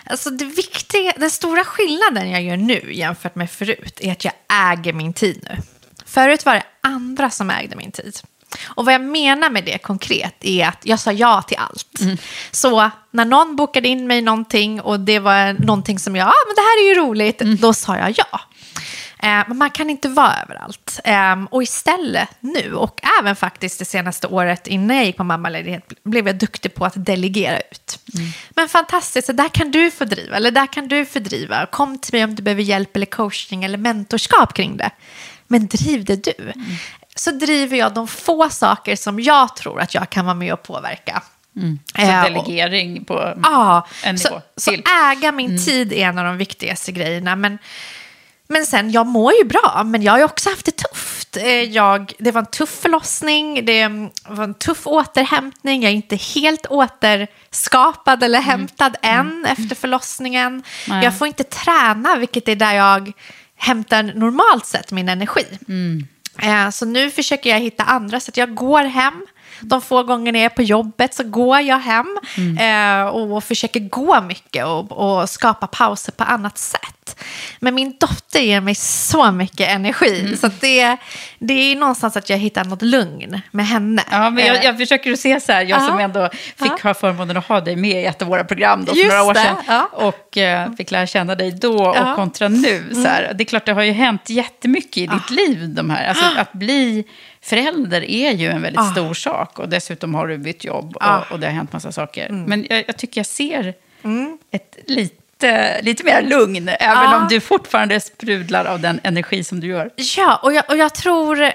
[0.06, 4.34] alltså det viktiga, den stora skillnaden jag gör nu jämfört med förut är att jag
[4.72, 5.58] äger min tid nu.
[6.06, 8.16] Förut var det andra som ägde min tid.
[8.66, 12.00] Och vad jag menar med det konkret är att jag sa ja till allt.
[12.52, 16.46] Så när någon bokade in mig någonting och det var någonting som jag, ja ah,
[16.48, 18.40] men det här är ju roligt, då sa jag ja.
[19.20, 21.00] Eh, Men man kan inte vara överallt.
[21.04, 25.94] Eh, Och istället nu, och även faktiskt det senaste året innan jag gick på mammaledighet,
[26.04, 28.00] blev jag duktig på att delegera ut.
[28.50, 31.66] Men fantastiskt, så där kan du få driva, eller där kan du få driva.
[31.66, 34.90] Kom till mig om du behöver hjälp eller coaching eller mentorskap kring det.
[35.48, 36.54] Men driv det du.
[37.20, 40.64] Så driver jag de få saker som jag tror att jag kan vara med och
[40.64, 41.24] påverka.
[41.96, 44.42] Så Eh, delegering på Ja, en nivå så,
[44.72, 44.72] så
[45.12, 47.36] äga min tid är en av de viktigaste grejerna.
[47.36, 47.58] Men,
[48.48, 51.38] men sen, jag mår ju bra, men jag har ju också haft det tufft.
[51.38, 53.88] Eh, Jag, det var en tuff förlossning, det
[54.28, 55.84] var en tuff återhämtning.
[55.84, 60.64] Jag är inte helt återskapad eller hämtad än efter förlossningen.
[60.88, 61.04] Nej.
[61.04, 63.12] Jag får inte träna, vilket är där jag
[63.56, 65.46] hämtar normalt sett min energi.
[65.52, 66.08] Eh,
[66.44, 69.26] Eh, så nu försöker jag hitta andra så Jag går hem.
[69.62, 73.02] De få gångerna jag är på jobbet så går jag hem Mm.
[73.02, 76.82] eh, och försöker gå mycket och, och skapa pauser på annat sätt.
[77.60, 80.20] Men min dotter ger mig så mycket energi.
[80.20, 80.38] Mm.
[80.38, 80.98] Så det,
[81.40, 84.04] det är någonstans att jag hittar något lugn med henne.
[84.12, 86.06] Ja, men Eh, jag, jag försöker se så här, jag som Ja.
[86.06, 89.00] ändå fick ha förmånen att ha dig med i ett av våra program då, för
[89.00, 89.56] Just några år det, sedan.
[89.68, 89.90] ja.
[89.94, 92.02] Och eh, fick lära känna dig då och Ja.
[92.02, 92.16] Mm.
[92.16, 92.90] kontra nu.
[92.94, 93.32] Så här.
[93.36, 95.70] Det är klart, det har ju hänt jättemycket i ditt liv.
[95.76, 96.08] De här.
[96.08, 97.04] Alltså, att bli
[97.50, 98.92] förälder är ju en väldigt Ah.
[98.92, 99.60] stor sak.
[99.60, 101.18] Och dessutom har du bytt jobb Ah.
[101.20, 102.26] och, och det har hänt massa saker.
[102.30, 102.44] Mm.
[102.44, 103.74] Men jag, jag tycker jag ser
[104.52, 107.18] ett lite, lite mer lugn, även Ja.
[107.22, 109.90] om du fortfarande sprudlar av den energi som du gör.
[110.18, 111.52] Ja, och jag, och jag tror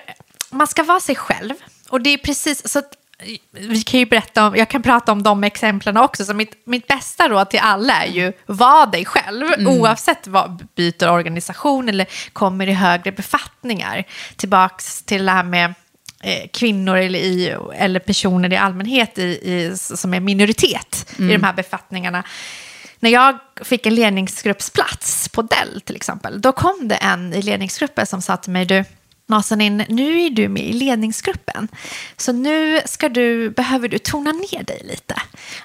[0.51, 1.55] man ska vara sig själv.
[1.89, 2.93] Och det är precis så att
[3.51, 6.25] vi kan ju berätta om, jag kan prata om de exemplen också.
[6.25, 9.47] Så mitt, mitt bästa råd till alla är ju, var dig själv.
[9.67, 14.05] Oavsett vad byter organisation eller kommer i högre befattningar.
[14.37, 15.75] Tillbaks till det här med
[16.53, 21.53] kvinnor eller, i, eller personer i allmänhet i, i, som är minoritet i de här
[21.53, 22.25] befattningarna.
[23.01, 28.07] När jag fick en ledningsgruppsplats på Dell till exempel, då kom det en i ledningsgruppen
[28.07, 28.85] som sa till mig, du,
[29.27, 31.69] Nazanin, nu är du med i ledningsgruppen.
[32.17, 35.15] Så nu ska du, behöver du tona ner dig lite.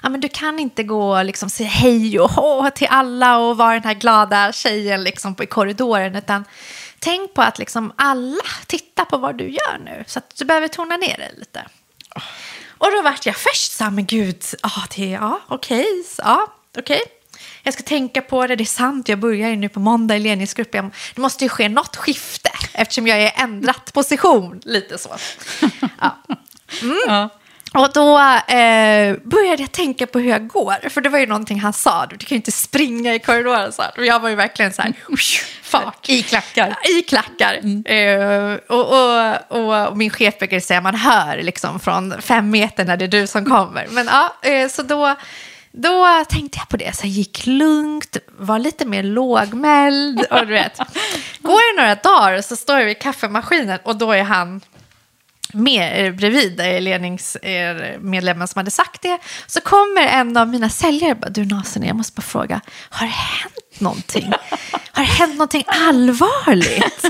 [0.02, 3.56] Ja, men du kan inte gå och liksom säga hej och hå till alla och
[3.56, 6.16] vara den här glada tjejen liksom på, i korridoren.
[6.16, 6.44] Utan
[6.98, 10.04] tänk på att liksom alla tittar på vad du gör nu.
[10.06, 11.64] Så att du behöver tona ner dig lite.
[12.78, 15.86] Och då vart jag först så här, men gud, ah, det, ja, okej,
[16.18, 16.46] ja,
[16.78, 17.02] okej.
[17.62, 20.20] Jag ska tänka på det, det är sant, jag börjar ju nu på måndag i
[20.20, 20.92] ledningsgruppen.
[21.14, 25.16] Det måste ju ske något skifte eftersom jag är ändrat position, lite så.
[26.00, 26.18] Ja.
[26.82, 27.28] Mm.
[27.74, 28.18] Och då
[28.54, 32.06] eh, började jag tänka på hur jag går, för det var ju någonting han sa,
[32.06, 33.92] du kan ju inte springa i korridoren så här.
[33.96, 34.92] Och jag var ju verkligen så här,
[35.62, 36.08] fart.
[36.08, 36.76] I klackar.
[36.98, 37.54] I klackar.
[37.92, 42.96] Eh, och, och, och min chef brukade säga, man hör liksom från fem meter när
[42.96, 43.86] det är du som kommer.
[43.90, 45.14] Men ja, eh, så då,
[45.72, 50.26] då tänkte jag på det, så jag gick lugnt, var lite mer lågmäld.
[50.30, 50.78] Och du vet,
[51.38, 54.60] går det några dagar så står jag vid kaffemaskinen och då är han
[55.52, 59.18] med eh, bredvid ledningsmedlemmen som hade sagt det.
[59.46, 63.06] Så kommer en av mina säljare och bara, du Nasen, jag måste bara fråga, har
[63.06, 64.32] det hänt någonting?
[64.92, 67.02] Har det hänt någonting allvarligt?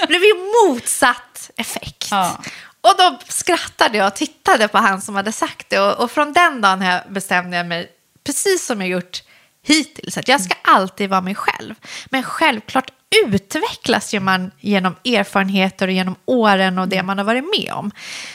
[0.00, 2.08] det blev ju motsatt effekt.
[2.10, 2.40] Ja.
[2.80, 5.80] Och då skrattade jag och tittade på han som hade sagt det.
[5.80, 7.88] Och, och från den dagen här bestämde jag mig,
[8.26, 9.22] precis som jag gjort
[9.62, 11.74] hittills, att jag ska alltid vara mig själv.
[12.10, 12.90] Men självklart
[13.24, 17.90] utvecklas ju man genom erfarenheter och genom åren och det man har varit med om.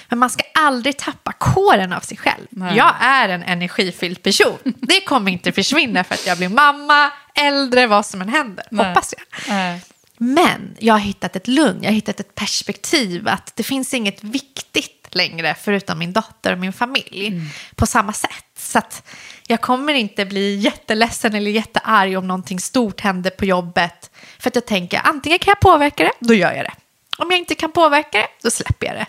[0.10, 2.48] Men man ska aldrig tappa kåren av sig själv.
[2.76, 4.58] Jag är en energifylld person.
[4.64, 8.66] Det kommer inte försvinna för att jag blir mamma, äldre, vad som än händer.
[8.72, 8.86] Nej.
[8.86, 9.56] Hoppas jag.
[9.56, 9.82] Nej.
[10.18, 14.24] Men jag har hittat ett lugn, jag har hittat ett perspektiv att det finns inget
[14.24, 17.42] viktigt längre förutom min dotter och min familj
[17.76, 18.46] på samma sätt.
[18.58, 19.04] Så att
[19.48, 24.12] jag kommer inte bli jätteledsen eller jättearg om någonting stort händer på jobbet.
[24.40, 26.74] För att jag tänker antingen kan jag påverka det, då gör jag det.
[27.18, 29.06] Om jag inte kan påverka det, då släpper jag det.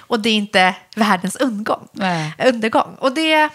[0.00, 1.88] Och det är inte världens undergång.
[1.92, 2.32] Nej.
[2.46, 2.94] undergång.
[2.98, 3.48] Och det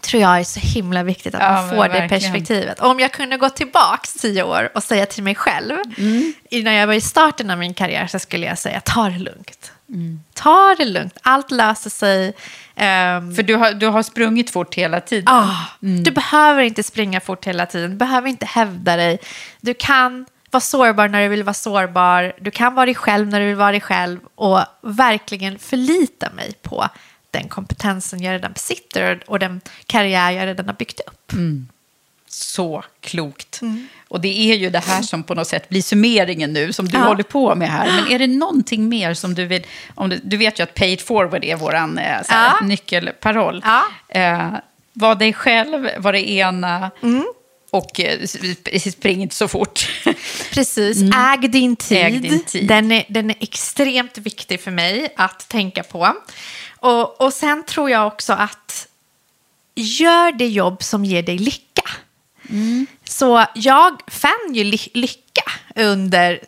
[0.00, 2.80] tror jag är så himla viktigt att Ja, man får det perspektivet.
[2.80, 6.34] Om jag kunde gå tillbaks tio år och säga till mig själv, Mm.
[6.50, 9.72] innan jag var i starten av min karriär, så skulle jag säga ta det lugnt.
[9.88, 10.20] Mm.
[10.34, 12.32] Ta det lugnt, allt löser sig.
[12.76, 15.24] Ehm, För du har, du har sprungit fort hela tiden.
[15.28, 19.18] ah, Du behöver inte springa fort hela tiden, du behöver inte hävda dig.
[19.60, 23.40] Du kan vara sårbar när du vill vara sårbar, du kan vara dig själv när
[23.40, 26.88] du vill vara dig själv och verkligen förlita mig på
[27.30, 31.32] den kompetensen jag redan besitter och den karriär jag redan har byggt upp.
[32.28, 33.62] Så klokt.
[33.62, 33.88] Mm.
[34.08, 36.98] Och det är ju det här som på något sätt blir summeringen nu, som du
[36.98, 37.04] Ja.
[37.04, 37.86] håller på med här.
[37.92, 39.66] Men är det någonting mer som du vill...
[39.94, 41.86] Om du, du vet ju att pay it forward är vår eh,
[42.28, 42.58] Ja.
[42.62, 43.64] nyckelparoll.
[43.64, 43.82] Ja.
[44.20, 44.50] Eh,
[44.92, 46.90] var dig själv, var det ena.
[47.02, 47.24] Mm.
[47.70, 49.88] Och eh, sp- spring inte så fort.
[50.52, 51.02] Precis,
[51.42, 51.98] äg, din tid.
[51.98, 52.14] Mm.
[52.14, 52.68] Äg din tid.
[52.68, 56.12] Den, är, den är extremt viktig för mig att tänka på.
[56.78, 58.86] Och, och sen tror jag också att
[59.74, 61.62] gör det jobb som ger dig lycka.
[63.04, 65.42] Så jag fann ju ly- lycka
[65.76, 66.40] under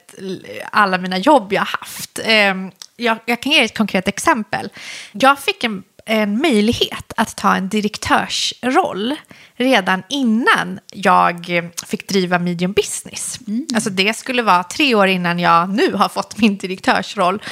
[0.72, 2.18] alla mina jobb jag haft.
[2.24, 4.68] Ehm, Jag, jag kan ge ett konkret exempel.
[5.12, 9.14] Jag fick en, en möjlighet att ta en direktörsroll
[9.56, 13.38] redan innan jag eh, fick driva medium business.
[13.74, 17.42] Alltså det skulle vara tre år innan jag nu har fått min direktörsroll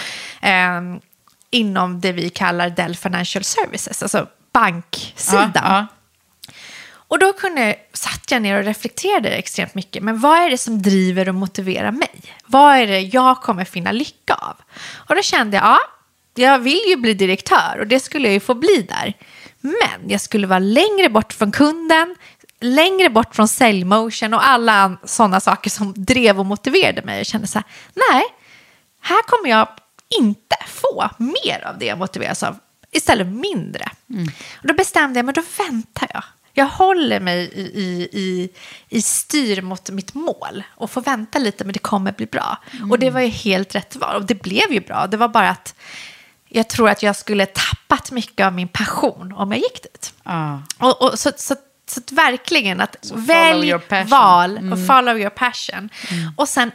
[0.42, 1.00] ehm,
[1.50, 5.50] inom det vi kallar Dell Financial Services, alltså banksidan.
[5.54, 5.86] Ja, ja.
[7.08, 10.02] Och då kunde, satt jag ner och reflekterade extremt mycket.
[10.02, 12.22] Men vad är det som driver och motiverar mig?
[12.46, 14.56] Vad är det jag kommer finna lycka av?
[14.94, 15.78] Och då kände jag, ja,
[16.34, 19.14] jag vill ju bli direktör och det skulle jag ju få bli där.
[19.60, 22.16] Men jag skulle vara längre bort från kunden,
[22.60, 27.16] längre bort från säljmotion och alla sådana saker som drev och motiverade mig.
[27.16, 27.66] Jag kände så här,
[28.10, 28.24] nej,
[29.00, 29.68] här kommer jag
[30.18, 32.58] inte få mer av det jag motiveras av,
[32.92, 33.90] istället mindre.
[34.10, 34.28] Mm.
[34.56, 36.24] Och då bestämde jag mig, då väntar jag.
[36.58, 38.50] Jag håller mig i, i, i,
[38.88, 42.58] i styr mot mitt mål och får vänta lite, men det kommer bli bra.
[42.72, 42.90] Mm.
[42.90, 45.06] Och det var ju helt rätt val, och det blev ju bra.
[45.06, 45.74] Det var bara att
[46.48, 50.14] jag tror att jag skulle tappat mycket av min passion om jag gick dit.
[50.22, 50.58] Ah.
[50.78, 51.54] Och, och, så, så,
[51.86, 53.74] så att verkligen att so välj
[54.06, 54.72] val mm.
[54.72, 55.90] och follow your passion.
[56.10, 56.32] Mm.
[56.36, 56.70] Och sen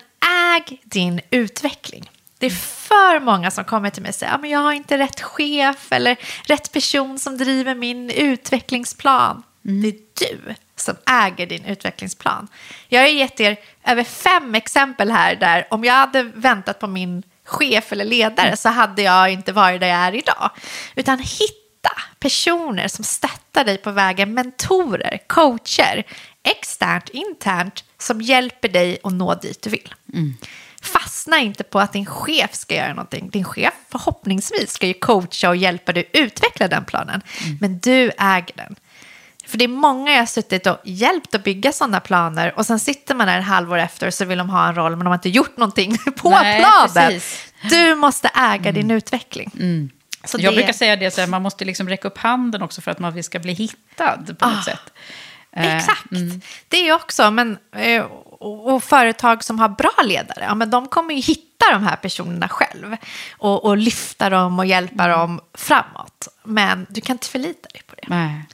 [0.56, 2.10] äg din utveckling.
[2.38, 4.98] Det är för många som kommer till mig och säger att ah, jag har inte
[4.98, 9.44] rätt chef eller rätt person som driver min utvecklingsplan.
[9.66, 9.82] Mm.
[9.82, 9.96] Det är
[10.30, 12.48] du som äger din utvecklingsplan.
[12.88, 17.24] Jag har gett er över fem exempel här där om jag hade väntat på min
[17.44, 20.52] chef eller ledare så hade jag inte varit där jag är idag.
[20.96, 26.04] Utan hitta personer som stöttar dig på vägen, mentorer, coacher,
[26.44, 29.94] externt, internt, som hjälper dig att nå dit du vill.
[30.14, 30.34] Mm.
[30.82, 33.30] Fastna inte på att din chef ska göra någonting.
[33.30, 37.22] Din chef förhoppningsvis ska ju coacha och hjälpa dig utveckla den planen.
[37.46, 37.58] Mm.
[37.62, 38.76] Men du äger den.
[39.52, 42.80] För det är många jag har suttit och hjälpt att bygga sådana planer och sen
[42.80, 45.08] sitter man där ett halvår efter och så vill de ha en roll men de
[45.08, 47.12] har inte gjort någonting på Nej, planen.
[47.12, 47.54] Precis.
[47.70, 48.74] Du måste äga mm.
[48.74, 49.52] din utveckling.
[49.60, 49.90] Mm.
[50.24, 50.56] Så jag det...
[50.56, 53.24] brukar säga det, så här, man måste liksom räcka upp handen också för att man
[53.24, 54.94] ska bli hittad på något ah, sätt.
[55.52, 56.42] Eh, exakt, mm.
[56.68, 58.04] det är också, men, eh,
[58.40, 61.96] och, och, företag som har bra ledare, ja, men de kommer ju hitta de här
[61.96, 62.98] personerna själv
[63.38, 65.20] och, och lyfta dem och hjälpa mm.
[65.20, 66.28] dem framåt.
[66.44, 68.08] Men du kan inte förlita dig på det.
[68.08, 68.46] Nej.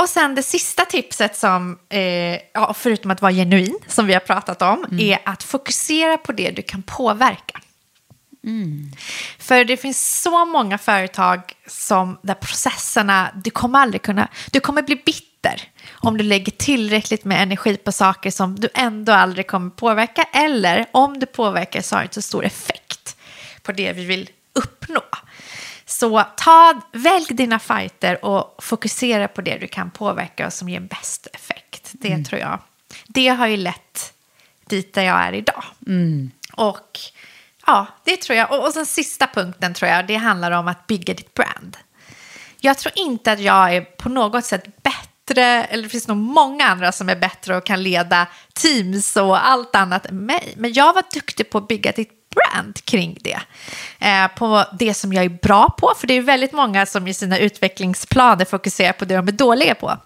[0.00, 4.20] Och sen det sista tipset som, eh, ja, förutom att vara genuin, som vi har
[4.20, 5.00] pratat om, mm.
[5.00, 7.60] är att fokusera på det du kan påverka.
[8.44, 8.92] Mm.
[9.38, 14.82] För det finns så många företag som där processerna, du kommer aldrig kunna, du kommer
[14.82, 19.70] bli bitter om du lägger tillräckligt med energi på saker som du ändå aldrig kommer
[19.70, 23.16] påverka eller om du påverkar så har det inte så stor effekt
[23.62, 25.02] på det vi vill uppnå.
[25.88, 30.80] Så ta, välj dina fighter och fokusera på det du kan påverka och som ger
[30.80, 31.90] bäst effekt.
[31.92, 32.24] Det mm.
[32.24, 32.58] tror jag.
[33.06, 34.12] Det har ju lett
[34.66, 35.64] dit där jag är idag.
[35.86, 36.30] Mm.
[36.52, 36.98] Och
[37.66, 38.52] ja, det tror jag.
[38.52, 41.76] Och, och sen sista punkten tror jag, det handlar om att bygga ditt brand.
[42.60, 46.66] Jag tror inte att jag är på något sätt bättre, eller det finns nog många
[46.66, 50.54] andra som är bättre och kan leda teams och allt annat än mig.
[50.56, 53.40] Men jag var duktig på att bygga ditt brand kring det.
[53.98, 57.14] Eh, på det som jag är bra på, för det är väldigt många som i
[57.14, 59.96] sina utvecklingsplaner fokuserar på det de är dåliga på.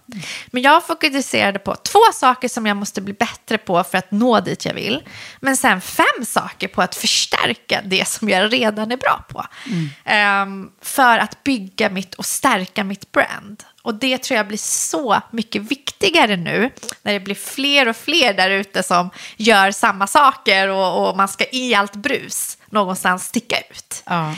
[0.47, 4.39] Men jag fokuserade på två saker som jag måste bli bättre på för att nå
[4.39, 5.03] dit jag vill.
[5.39, 9.45] Men sen fem saker på att förstärka det som jag redan är bra på.
[9.65, 10.63] Mm.
[10.65, 13.63] Eh, för att bygga mitt och stärka mitt brand.
[13.83, 16.69] Och det tror jag blir så mycket viktigare nu
[17.01, 21.27] när det blir fler och fler där ute som gör samma saker och, och man
[21.27, 24.03] ska i allt brus någonstans sticka ut.
[24.05, 24.35] Ja.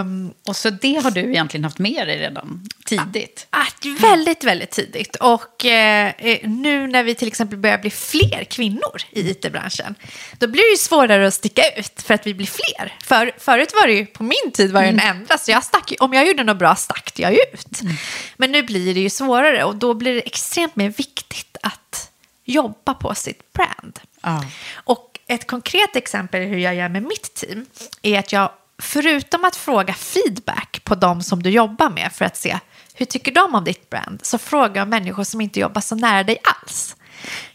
[0.00, 3.46] Um, och så det har du egentligen haft med dig redan tidigt?
[3.50, 5.16] Att, väldigt, väldigt tidigt.
[5.16, 6.12] Och eh,
[6.42, 9.94] nu när vi till exempel börjar bli fler kvinnor i it-branschen,
[10.38, 12.94] då blir det ju svårare att sticka ut för att vi blir fler.
[13.04, 15.06] För, förut var det ju, på min tid var det mm.
[15.06, 17.80] en enda, så jag stack, om jag gjorde något bra stack jag ut.
[17.82, 17.94] Mm.
[18.36, 22.10] Men nu blir det ju svårare och då blir det extremt mer viktigt att
[22.44, 24.00] jobba på sitt brand.
[24.22, 24.44] Ja.
[24.74, 27.66] Och ett konkret exempel hur jag gör med mitt team
[28.02, 32.36] är att jag, förutom att fråga feedback på de som du jobbar med för att
[32.36, 32.58] se
[32.94, 36.22] hur tycker de om ditt brand, så frågar jag människor som inte jobbar så nära
[36.22, 36.96] dig alls.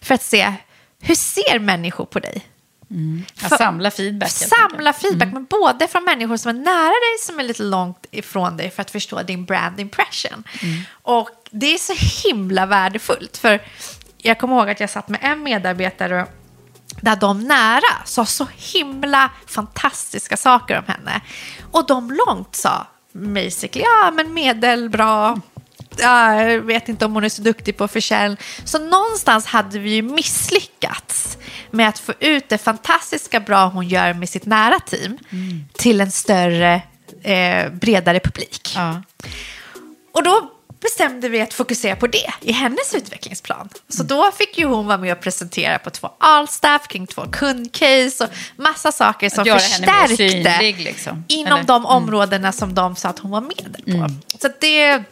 [0.01, 0.53] För att se
[0.99, 2.45] hur ser människor på dig?
[2.91, 3.25] Mm.
[3.35, 4.29] För, samla feedback.
[4.29, 5.33] Samla feedback, mm.
[5.33, 8.81] men både från människor som är nära dig som är lite långt ifrån dig för
[8.81, 10.43] att förstå din brand impression.
[10.61, 10.81] Mm.
[10.91, 11.93] Och det är så
[12.27, 13.37] himla värdefullt.
[13.37, 13.61] För
[14.17, 16.27] jag kommer ihåg att jag satt med en medarbetare
[17.01, 21.21] där de nära sa så himla fantastiska saker om henne.
[21.71, 25.41] Och de långt sa basically, ja men medelbra,
[25.97, 28.37] jag vet inte om hon är så duktig på försäljning.
[28.63, 31.37] Så någonstans hade vi ju misslyckats
[31.71, 35.65] med att få ut det fantastiska bra hon gör med sitt nära team mm.
[35.73, 36.81] till en större,
[37.23, 38.73] eh, bredare publik.
[38.75, 39.01] Ja.
[40.11, 40.51] Och då
[40.87, 43.69] bestämde vi att fokusera på det i hennes utvecklingsplan.
[43.89, 48.23] Så då fick ju hon vara med och presentera på två allstaff kring två kundcase
[48.23, 51.25] och massa saker som förstärkte synlig, liksom.
[51.27, 51.63] inom Eller?
[51.63, 51.85] de mm.
[51.85, 53.91] områdena som de sa att hon var medel på.
[53.91, 54.21] Mm.
[54.41, 55.03] Så det är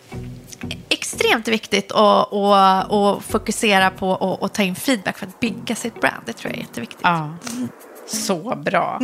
[0.90, 5.76] extremt viktigt att, att, att fokusera på och, och ta in feedback för att bygga
[5.76, 6.24] sitt brand.
[6.26, 7.00] Det tror jag är jätteviktigt.
[7.04, 7.34] Ja.
[8.08, 9.00] Så bra.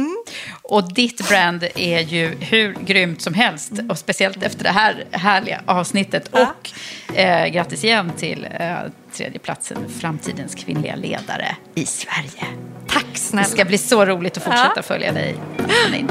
[0.62, 3.72] Och ditt brand är ju hur grymt som helst.
[3.90, 6.28] Och speciellt efter det här härliga avsnittet.
[6.32, 6.72] Och
[7.18, 8.76] eh, grattis igen till eh,
[9.14, 12.46] tredjeplatsen Framtidens kvinnliga ledare i Sverige.
[12.88, 13.48] Tack snälla.
[13.48, 14.82] Det ska bli så roligt att fortsätta Ja.
[14.82, 15.36] följa dig.
[15.58, 16.10] Janine.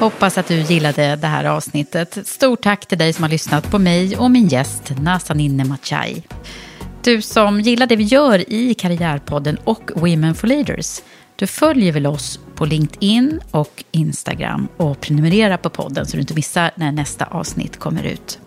[0.00, 2.18] Hoppas att du gillade det här avsnittet.
[2.26, 6.22] Stort tack till dig som har lyssnat på mig och min gäst Nazanin Nemachai.
[7.06, 11.02] Du som gillar det vi gör i Karriärpodden och Women for Leaders.
[11.36, 16.34] Du följer väl oss på LinkedIn och Instagram och prenumererar på podden så du inte
[16.34, 18.38] missar när nästa avsnitt kommer ut.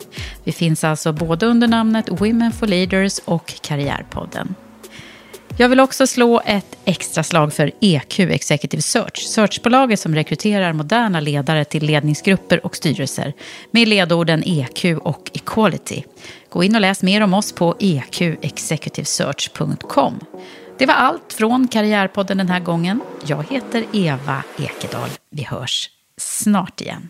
[0.44, 4.56] Vi finns alltså både under namnet Women for Leaders och Karriärpodden.
[5.58, 11.20] Jag vill också slå ett extra slag för EQ Executive Search, searchbolaget som rekryterar moderna
[11.20, 13.34] ledare till ledningsgrupper och styrelser
[13.72, 16.04] med ledorden EQ och Equality.
[16.50, 20.20] Gå in och läs mer om oss på eqexecutivesearch.com.
[20.78, 23.02] Det var allt från Karriärpodden den här gången.
[23.26, 25.10] Jag heter Eva Ekedal.
[25.32, 27.10] Vi hörs snart igen.